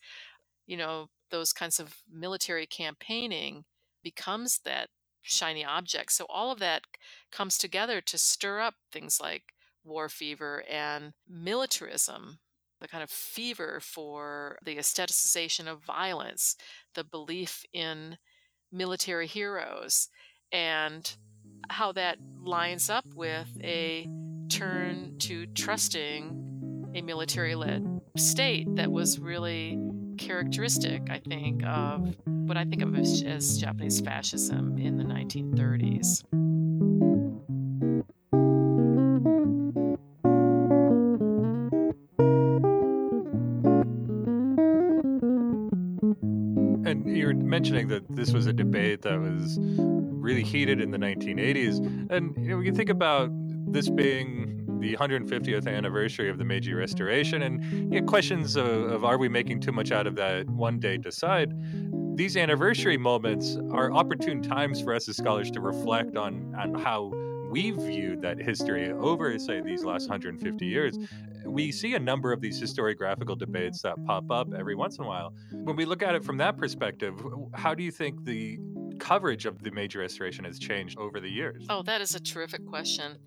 You 0.66 0.78
know, 0.78 1.10
those 1.32 1.54
kinds 1.54 1.80
of 1.80 1.98
military 2.12 2.66
campaigning 2.66 3.66
becomes 4.04 4.60
that 4.66 4.90
shiny 5.22 5.66
object. 5.66 6.12
So 6.12 6.26
all 6.30 6.52
of 6.52 6.60
that 6.60 6.84
comes 7.32 7.58
together 7.58 8.00
to 8.02 8.18
stir 8.18 8.60
up 8.60 8.76
things 8.92 9.20
like 9.22 9.44
war 9.84 10.10
fever 10.10 10.64
and 10.70 11.14
militarism, 11.28 12.40
the 12.80 12.88
kind 12.88 13.04
of 13.04 13.10
fever 13.10 13.80
for 13.82 14.58
the 14.64 14.78
aestheticization 14.78 15.68
of 15.68 15.84
violence, 15.84 16.56
the 16.94 17.04
belief 17.04 17.64
in 17.74 18.18
military 18.72 19.28
heroes, 19.28 20.10
and 20.52 21.16
how 21.70 21.92
that 21.92 22.18
lines 22.44 22.90
up 22.90 23.06
with 23.16 23.50
a 23.64 24.08
turn 24.50 25.18
to 25.20 25.46
trusting 25.48 26.92
a 26.96 27.02
military 27.02 27.56
led 27.56 28.02
state 28.18 28.68
that 28.76 28.92
was 28.92 29.20
really 29.20 29.78
characteristic, 30.18 31.10
I 31.10 31.20
think, 31.20 31.64
of 31.66 32.16
what 32.26 32.58
I 32.58 32.66
think 32.66 32.82
of 32.82 32.96
as, 32.96 33.24
as 33.24 33.58
Japanese 33.58 34.00
fascism 34.00 34.78
in 34.78 34.98
the 34.98 35.04
1930s. 35.04 36.24
And 46.88 47.18
you're 47.18 47.34
mentioning 47.34 47.88
that 47.90 48.04
this 48.10 48.32
was 48.32 48.46
a 48.46 48.54
debate 48.54 49.02
that 49.02 49.20
was 49.20 49.58
really 49.60 50.44
heated 50.44 50.82
in 50.82 50.92
the 50.92 50.98
1980s. 50.98 52.10
And 52.10 52.36
you 52.38 52.50
know, 52.50 52.58
we 52.58 52.66
can 52.66 52.76
think 52.76 52.90
about 52.90 53.30
this 53.76 53.90
being 53.90 54.64
the 54.80 54.96
150th 54.96 55.68
anniversary 55.68 56.30
of 56.30 56.38
the 56.38 56.46
Meiji 56.46 56.74
Restoration, 56.74 57.42
and 57.42 57.62
you 57.94 58.00
know, 58.00 58.08
questions 58.08 58.56
of, 58.56 58.68
of 58.68 59.04
are 59.04 59.18
we 59.18 59.28
making 59.28 59.60
too 59.60 59.74
much 59.74 59.92
out 59.92 60.08
of 60.08 60.16
that 60.16 60.50
one 60.50 60.80
date 60.80 61.06
aside, 61.06 61.52
these 62.16 62.38
anniversary 62.38 62.96
moments 62.96 63.58
are 63.72 63.92
opportune 63.92 64.42
times 64.42 64.82
for 64.82 64.96
us 64.96 65.10
as 65.10 65.18
scholars 65.18 65.52
to 65.52 65.60
reflect 65.60 66.16
on, 66.16 66.56
on 66.58 66.74
how 66.76 67.12
we've 67.50 67.76
viewed 67.76 68.22
that 68.22 68.42
history 68.42 68.94
over, 68.94 69.38
say, 69.38 69.60
these 69.60 69.84
last 69.84 70.08
150 70.08 70.66
years. 70.66 70.98
We 71.46 71.74
see 71.74 71.96
a 71.96 72.00
number 72.00 72.32
of 72.32 72.40
these 72.40 72.62
historiographical 72.62 73.38
debates 73.38 73.82
that 73.82 73.96
pop 74.06 74.32
up 74.32 74.54
every 74.58 74.76
once 74.76 75.00
in 75.00 75.04
a 75.04 75.08
while. 75.08 75.34
When 75.52 75.76
we 75.76 75.84
look 75.84 76.02
at 76.02 76.16
it 76.16 76.24
from 76.24 76.38
that 76.38 76.58
perspective, 76.58 77.22
how 77.54 77.74
do 77.74 77.84
you 77.84 77.92
think 77.92 78.24
the 78.24 78.58
coverage 79.00 79.46
of 79.46 79.62
the 79.62 79.72
Meiji 79.72 79.98
Restoration 79.98 80.46
has 80.46 80.60
changed 80.60 80.98
over 80.98 81.20
the 81.20 81.30
years? 81.30 81.66
Oh, 81.70 81.84
that 81.84 82.00
is 82.00 82.16
a 82.16 82.22
terrific 82.22 82.66
question. 82.66 83.18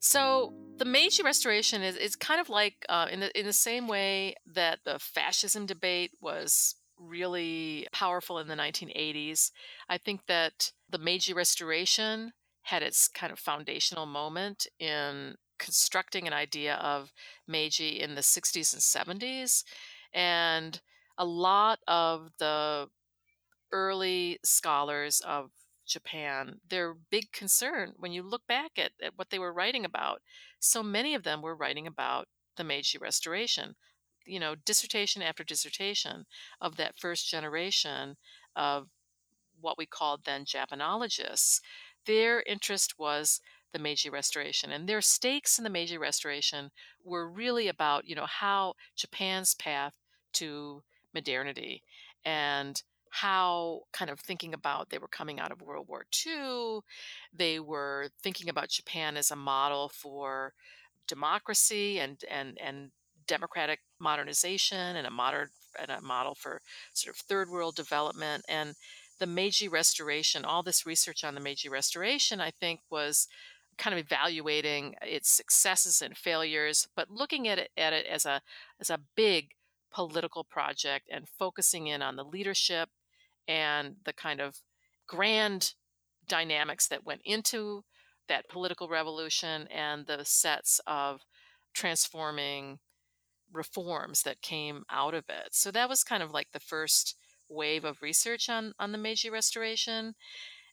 So, 0.00 0.54
the 0.78 0.86
Meiji 0.86 1.22
Restoration 1.22 1.82
is, 1.82 1.94
is 1.94 2.16
kind 2.16 2.40
of 2.40 2.48
like 2.48 2.86
uh, 2.88 3.06
in 3.10 3.20
the 3.20 3.38
in 3.38 3.44
the 3.44 3.52
same 3.52 3.86
way 3.86 4.34
that 4.46 4.80
the 4.84 4.98
fascism 4.98 5.66
debate 5.66 6.12
was 6.22 6.74
really 6.98 7.86
powerful 7.92 8.38
in 8.38 8.48
the 8.48 8.54
1980s. 8.54 9.50
I 9.88 9.98
think 9.98 10.26
that 10.26 10.72
the 10.88 10.98
Meiji 10.98 11.34
Restoration 11.34 12.32
had 12.62 12.82
its 12.82 13.08
kind 13.08 13.30
of 13.30 13.38
foundational 13.38 14.06
moment 14.06 14.66
in 14.78 15.36
constructing 15.58 16.26
an 16.26 16.32
idea 16.32 16.76
of 16.76 17.12
Meiji 17.46 18.00
in 18.00 18.14
the 18.14 18.22
60s 18.22 18.72
and 18.72 19.20
70s, 19.20 19.64
and 20.14 20.80
a 21.18 21.24
lot 21.26 21.78
of 21.86 22.30
the 22.38 22.88
early 23.70 24.38
scholars 24.42 25.20
of 25.20 25.50
Japan, 25.90 26.60
their 26.68 26.94
big 26.94 27.32
concern 27.32 27.92
when 27.96 28.12
you 28.12 28.22
look 28.22 28.46
back 28.46 28.72
at, 28.78 28.92
at 29.02 29.16
what 29.16 29.30
they 29.30 29.38
were 29.38 29.52
writing 29.52 29.84
about, 29.84 30.22
so 30.58 30.82
many 30.82 31.14
of 31.14 31.24
them 31.24 31.42
were 31.42 31.56
writing 31.56 31.86
about 31.86 32.28
the 32.56 32.64
Meiji 32.64 32.98
Restoration. 32.98 33.74
You 34.24 34.38
know, 34.38 34.54
dissertation 34.54 35.22
after 35.22 35.42
dissertation 35.42 36.24
of 36.60 36.76
that 36.76 36.98
first 36.98 37.28
generation 37.28 38.16
of 38.54 38.88
what 39.60 39.76
we 39.76 39.86
called 39.86 40.22
then 40.24 40.44
Japanologists. 40.44 41.60
Their 42.06 42.42
interest 42.46 42.98
was 42.98 43.40
the 43.72 43.78
Meiji 43.78 44.10
Restoration, 44.10 44.72
and 44.72 44.88
their 44.88 45.00
stakes 45.00 45.58
in 45.58 45.64
the 45.64 45.70
Meiji 45.70 45.98
Restoration 45.98 46.70
were 47.04 47.28
really 47.28 47.68
about, 47.68 48.06
you 48.06 48.14
know, 48.14 48.26
how 48.26 48.74
Japan's 48.96 49.54
path 49.54 49.94
to 50.34 50.82
modernity 51.12 51.82
and 52.24 52.82
how 53.10 53.82
kind 53.92 54.10
of 54.10 54.20
thinking 54.20 54.54
about 54.54 54.90
they 54.90 54.98
were 54.98 55.08
coming 55.08 55.38
out 55.40 55.52
of 55.52 55.60
World 55.60 55.88
War 55.88 56.06
II, 56.26 56.80
they 57.32 57.60
were 57.60 58.08
thinking 58.22 58.48
about 58.48 58.70
Japan 58.70 59.16
as 59.16 59.30
a 59.30 59.36
model 59.36 59.88
for 59.88 60.54
democracy 61.08 61.98
and 61.98 62.22
and 62.30 62.56
and 62.60 62.90
democratic 63.26 63.80
modernization 63.98 64.96
and 64.96 65.06
a 65.06 65.10
modern 65.10 65.48
and 65.80 65.90
a 65.90 66.00
model 66.00 66.34
for 66.34 66.60
sort 66.94 67.14
of 67.14 67.20
third 67.20 67.48
world 67.48 67.76
development 67.76 68.44
and 68.48 68.74
the 69.18 69.26
Meiji 69.26 69.68
Restoration, 69.68 70.44
all 70.44 70.62
this 70.62 70.86
research 70.86 71.22
on 71.24 71.34
the 71.34 71.40
Meiji 71.40 71.68
Restoration, 71.68 72.40
I 72.40 72.50
think 72.50 72.80
was 72.90 73.28
kind 73.76 73.94
of 73.94 74.04
evaluating 74.04 74.94
its 75.02 75.30
successes 75.30 76.02
and 76.02 76.16
failures, 76.16 76.88
but 76.96 77.10
looking 77.10 77.46
at 77.46 77.58
it 77.58 77.70
at 77.76 77.92
it 77.92 78.06
as 78.06 78.26
a 78.26 78.40
as 78.80 78.90
a 78.90 79.00
big 79.16 79.50
political 79.92 80.44
project 80.44 81.08
and 81.10 81.28
focusing 81.28 81.86
in 81.86 82.02
on 82.02 82.16
the 82.16 82.24
leadership 82.24 82.88
and 83.50 83.96
the 84.04 84.12
kind 84.12 84.40
of 84.40 84.54
grand 85.08 85.74
dynamics 86.28 86.86
that 86.86 87.04
went 87.04 87.20
into 87.24 87.82
that 88.28 88.48
political 88.48 88.88
revolution 88.88 89.66
and 89.66 90.06
the 90.06 90.24
sets 90.24 90.80
of 90.86 91.22
transforming 91.74 92.78
reforms 93.52 94.22
that 94.22 94.40
came 94.40 94.84
out 94.88 95.14
of 95.14 95.24
it. 95.28 95.48
So 95.50 95.72
that 95.72 95.88
was 95.88 96.04
kind 96.04 96.22
of 96.22 96.30
like 96.30 96.52
the 96.52 96.60
first 96.60 97.16
wave 97.48 97.84
of 97.84 98.00
research 98.00 98.48
on 98.48 98.72
on 98.78 98.92
the 98.92 98.98
Meiji 98.98 99.28
restoration. 99.28 100.14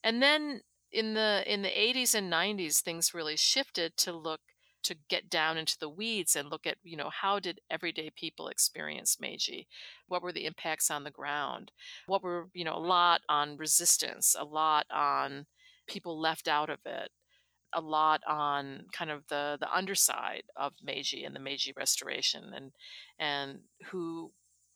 And 0.03 0.21
then 0.21 0.61
in 0.91 1.15
the 1.15 1.43
in 1.51 1.63
the 1.63 1.69
80s 1.69 2.13
and 2.13 2.31
90s 2.31 2.81
things 2.81 3.15
really 3.15 3.35
shifted 3.35 3.97
to 3.97 4.13
look 4.13 4.41
to 4.83 4.95
get 5.09 5.29
down 5.29 5.57
into 5.57 5.77
the 5.79 5.89
weeds 5.89 6.35
and 6.35 6.49
look 6.49 6.65
at, 6.65 6.77
you 6.83 6.95
know, 6.95 7.09
how 7.09 7.39
did 7.39 7.61
everyday 7.69 8.09
people 8.09 8.47
experience 8.47 9.19
Meiji? 9.19 9.67
What 10.07 10.21
were 10.21 10.31
the 10.31 10.45
impacts 10.45 10.89
on 10.89 11.03
the 11.03 11.11
ground? 11.11 11.71
What 12.05 12.23
were, 12.23 12.47
you 12.53 12.63
know, 12.63 12.75
a 12.75 12.79
lot 12.79 13.21
on 13.27 13.57
resistance, 13.57 14.35
a 14.37 14.45
lot 14.45 14.85
on 14.91 15.45
people 15.87 16.19
left 16.19 16.47
out 16.47 16.69
of 16.69 16.79
it, 16.85 17.09
a 17.73 17.81
lot 17.81 18.21
on 18.27 18.85
kind 18.91 19.11
of 19.11 19.27
the 19.27 19.57
the 19.59 19.71
underside 19.73 20.43
of 20.55 20.73
Meiji 20.81 21.23
and 21.23 21.35
the 21.35 21.39
Meiji 21.39 21.73
restoration 21.75 22.53
and 22.55 22.71
and 23.19 23.59
who 23.87 24.31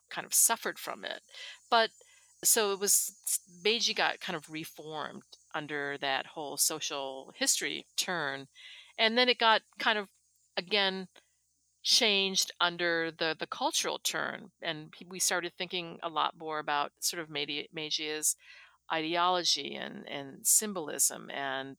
kind 0.09 0.25
of 0.25 0.33
suffered 0.33 0.77
from 0.77 1.05
it. 1.05 1.21
But 1.69 1.91
so 2.43 2.73
it 2.73 2.79
was 2.79 3.13
Meiji 3.63 3.93
got 3.93 4.19
kind 4.19 4.35
of 4.35 4.49
reformed 4.49 5.23
under 5.53 5.97
that 6.01 6.25
whole 6.27 6.57
social 6.57 7.33
history 7.35 7.85
turn 7.95 8.47
and 9.01 9.17
then 9.17 9.27
it 9.27 9.39
got 9.39 9.61
kind 9.79 9.97
of 9.97 10.07
again 10.55 11.07
changed 11.83 12.51
under 12.61 13.11
the 13.17 13.35
the 13.37 13.47
cultural 13.47 13.99
turn 13.99 14.51
and 14.61 14.93
we 15.09 15.19
started 15.19 15.51
thinking 15.57 15.97
a 16.03 16.09
lot 16.09 16.35
more 16.37 16.59
about 16.59 16.91
sort 16.99 17.21
of 17.21 17.27
Meiji's 17.27 18.35
ideology 18.93 19.75
and 19.75 20.07
and 20.07 20.45
symbolism 20.45 21.29
and 21.31 21.77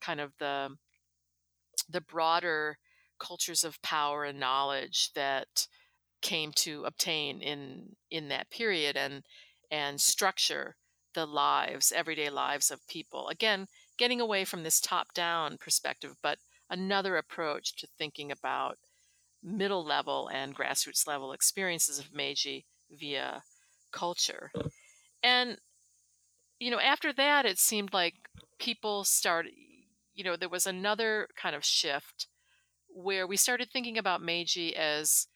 kind 0.00 0.20
of 0.20 0.32
the 0.38 0.68
the 1.88 2.02
broader 2.02 2.78
cultures 3.18 3.64
of 3.64 3.80
power 3.82 4.24
and 4.24 4.38
knowledge 4.38 5.10
that 5.14 5.66
came 6.20 6.52
to 6.52 6.84
obtain 6.84 7.40
in 7.40 7.96
in 8.10 8.28
that 8.28 8.50
period 8.50 8.96
and 8.96 9.22
and 9.70 10.00
structure 10.00 10.76
the 11.14 11.26
lives 11.26 11.92
everyday 11.96 12.28
lives 12.28 12.70
of 12.70 12.86
people. 12.86 13.28
Again 13.28 13.66
getting 13.96 14.20
away 14.20 14.44
from 14.44 14.62
this 14.62 14.80
top 14.80 15.14
down 15.14 15.56
perspective 15.58 16.16
but 16.22 16.38
another 16.70 17.16
approach 17.16 17.76
to 17.76 17.86
thinking 17.98 18.30
about 18.30 18.78
middle 19.42 19.84
level 19.84 20.28
and 20.32 20.56
grassroots 20.56 21.06
level 21.06 21.32
experiences 21.32 21.98
of 21.98 22.14
Meiji 22.14 22.66
via 22.90 23.42
culture. 23.92 24.50
And, 25.22 25.58
you 26.58 26.70
know, 26.70 26.80
after 26.80 27.12
that, 27.12 27.44
it 27.44 27.58
seemed 27.58 27.92
like 27.92 28.14
people 28.58 29.04
started, 29.04 29.52
you 30.14 30.24
know, 30.24 30.36
there 30.36 30.48
was 30.48 30.66
another 30.66 31.28
kind 31.36 31.56
of 31.56 31.64
shift 31.64 32.28
where 32.88 33.26
we 33.26 33.36
started 33.36 33.70
thinking 33.70 33.98
about 33.98 34.22
Meiji 34.22 34.76
as 34.76 35.26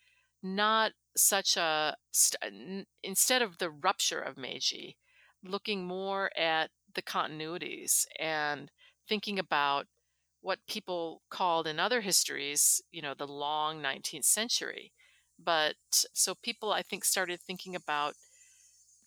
not 0.43 0.93
such 1.17 1.57
a 1.57 1.97
st- 2.11 2.87
instead 3.03 3.43
of 3.43 3.59
the 3.59 3.71
rupture 3.71 4.21
of 4.21 4.37
Meiji, 4.37 4.97
looking 5.43 5.87
more 5.87 6.31
at 6.37 6.71
the 6.95 7.03
continuities 7.03 8.07
and 8.19 8.71
thinking 9.09 9.39
about 9.39 9.87
what 10.45 10.59
people 10.69 11.23
called 11.31 11.67
in 11.67 11.81
other 11.81 12.03
histories, 12.03 12.83
you 12.93 13.01
know, 13.01 13.15
the 13.17 13.27
long 13.27 13.81
19th 13.81 14.27
century. 14.27 14.93
But 15.43 15.75
so 16.13 16.35
people, 16.35 16.71
I 16.71 16.83
think, 16.83 17.03
started 17.03 17.41
thinking 17.41 17.75
about 17.75 18.13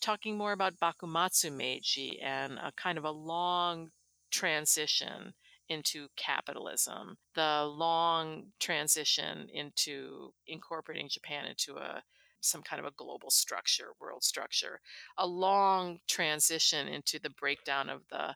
talking 0.02 0.36
more 0.36 0.52
about 0.52 0.80
Bakumatsu 0.80 1.56
Meiji 1.56 2.20
and 2.24 2.54
a 2.54 2.72
kind 2.76 2.98
of 2.98 3.04
a 3.04 3.12
long 3.12 3.92
transition 4.32 5.36
into 5.70 6.08
capitalism, 6.16 7.18
the 7.36 7.72
long 7.72 8.48
transition 8.60 9.48
into 9.54 10.34
incorporating 10.48 11.08
Japan 11.08 11.46
into 11.46 11.76
a 11.76 12.02
some 12.42 12.64
kind 12.64 12.80
of 12.80 12.86
a 12.86 12.96
global 12.96 13.30
structure, 13.30 13.90
world 14.02 14.24
structure, 14.24 14.80
a 15.20 15.28
long 15.28 16.00
transition 16.08 16.88
into 16.88 17.20
the 17.20 17.30
breakdown 17.32 17.90
of 17.90 18.02
the 18.10 18.36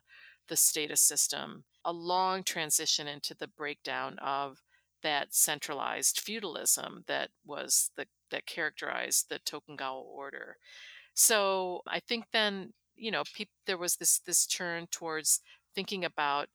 the 0.52 0.56
status 0.56 1.00
system, 1.00 1.64
a 1.82 1.92
long 1.94 2.42
transition 2.42 3.08
into 3.08 3.34
the 3.34 3.48
breakdown 3.48 4.18
of 4.18 4.62
that 5.02 5.34
centralized 5.34 6.20
feudalism 6.20 7.04
that 7.06 7.30
was 7.46 7.90
the 7.96 8.04
that 8.30 8.44
characterized 8.44 9.30
the 9.30 9.38
Tokugawa 9.38 10.02
order. 10.02 10.58
So 11.14 11.80
I 11.88 12.00
think 12.00 12.26
then 12.34 12.74
you 12.94 13.10
know 13.10 13.22
pe- 13.34 13.46
there 13.66 13.78
was 13.78 13.96
this 13.96 14.18
this 14.18 14.46
turn 14.46 14.88
towards 14.88 15.40
thinking 15.74 16.04
about 16.04 16.48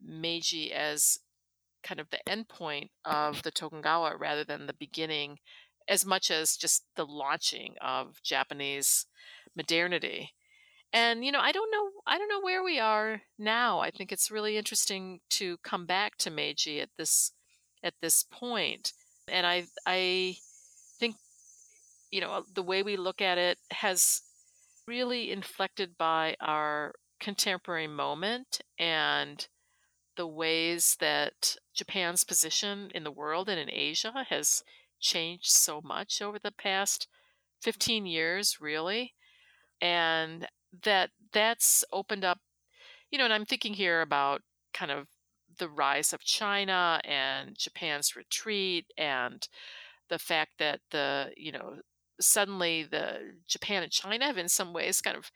Meiji 0.00 0.72
as 0.72 1.18
kind 1.82 1.98
of 1.98 2.10
the 2.10 2.20
endpoint 2.28 2.90
of 3.04 3.42
the 3.42 3.50
Tokugawa 3.50 4.16
rather 4.16 4.44
than 4.44 4.66
the 4.66 4.72
beginning, 4.72 5.40
as 5.88 6.06
much 6.06 6.30
as 6.30 6.56
just 6.56 6.84
the 6.94 7.06
launching 7.06 7.74
of 7.80 8.22
Japanese 8.22 9.06
modernity. 9.56 10.30
And 10.92 11.24
you 11.24 11.30
know, 11.32 11.40
I 11.40 11.52
don't 11.52 11.70
know 11.70 11.90
I 12.06 12.18
don't 12.18 12.28
know 12.28 12.40
where 12.40 12.64
we 12.64 12.78
are 12.78 13.22
now. 13.38 13.80
I 13.80 13.90
think 13.90 14.10
it's 14.12 14.30
really 14.30 14.56
interesting 14.56 15.20
to 15.30 15.56
come 15.58 15.86
back 15.86 16.16
to 16.18 16.30
Meiji 16.30 16.80
at 16.80 16.90
this 16.98 17.32
at 17.82 17.94
this 18.00 18.24
point. 18.24 18.92
And 19.28 19.46
I 19.46 19.66
I 19.86 20.36
think 20.98 21.16
you 22.10 22.20
know, 22.20 22.30
uh, 22.30 22.42
the 22.54 22.62
way 22.62 22.82
we 22.82 22.96
look 22.96 23.20
at 23.20 23.38
it 23.38 23.58
has 23.70 24.22
really 24.86 25.30
inflected 25.30 25.96
by 25.96 26.36
our 26.40 26.92
contemporary 27.20 27.86
moment 27.86 28.60
and 28.78 29.46
the 30.16 30.26
ways 30.26 30.96
that 31.00 31.56
Japan's 31.74 32.24
position 32.24 32.90
in 32.94 33.04
the 33.04 33.12
world 33.12 33.48
and 33.48 33.60
in 33.60 33.70
Asia 33.70 34.26
has 34.28 34.64
changed 34.98 35.46
so 35.46 35.80
much 35.80 36.20
over 36.20 36.38
the 36.38 36.50
past 36.50 37.06
15 37.62 38.06
years, 38.06 38.58
really. 38.60 39.14
And 39.80 40.46
that 40.84 41.10
that's 41.32 41.84
opened 41.92 42.24
up, 42.24 42.38
you 43.10 43.18
know, 43.18 43.24
and 43.24 43.32
I'm 43.32 43.46
thinking 43.46 43.74
here 43.74 44.00
about 44.00 44.42
kind 44.72 44.90
of 44.90 45.08
the 45.58 45.68
rise 45.68 46.12
of 46.12 46.24
China 46.24 47.00
and 47.04 47.56
Japan's 47.58 48.16
retreat 48.16 48.86
and 48.96 49.46
the 50.08 50.18
fact 50.18 50.52
that 50.58 50.80
the, 50.90 51.32
you 51.36 51.52
know, 51.52 51.76
suddenly 52.20 52.82
the 52.82 53.32
Japan 53.46 53.82
and 53.82 53.92
China 53.92 54.26
have 54.26 54.38
in 54.38 54.48
some 54.48 54.72
ways 54.72 55.00
kind 55.00 55.16
of 55.16 55.30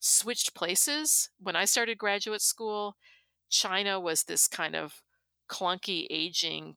switched 0.00 0.54
places. 0.54 1.30
When 1.40 1.56
I 1.56 1.64
started 1.64 1.98
graduate 1.98 2.42
school, 2.42 2.96
China 3.50 3.98
was 4.00 4.24
this 4.24 4.48
kind 4.48 4.74
of 4.76 5.02
clunky, 5.48 6.06
aging 6.10 6.74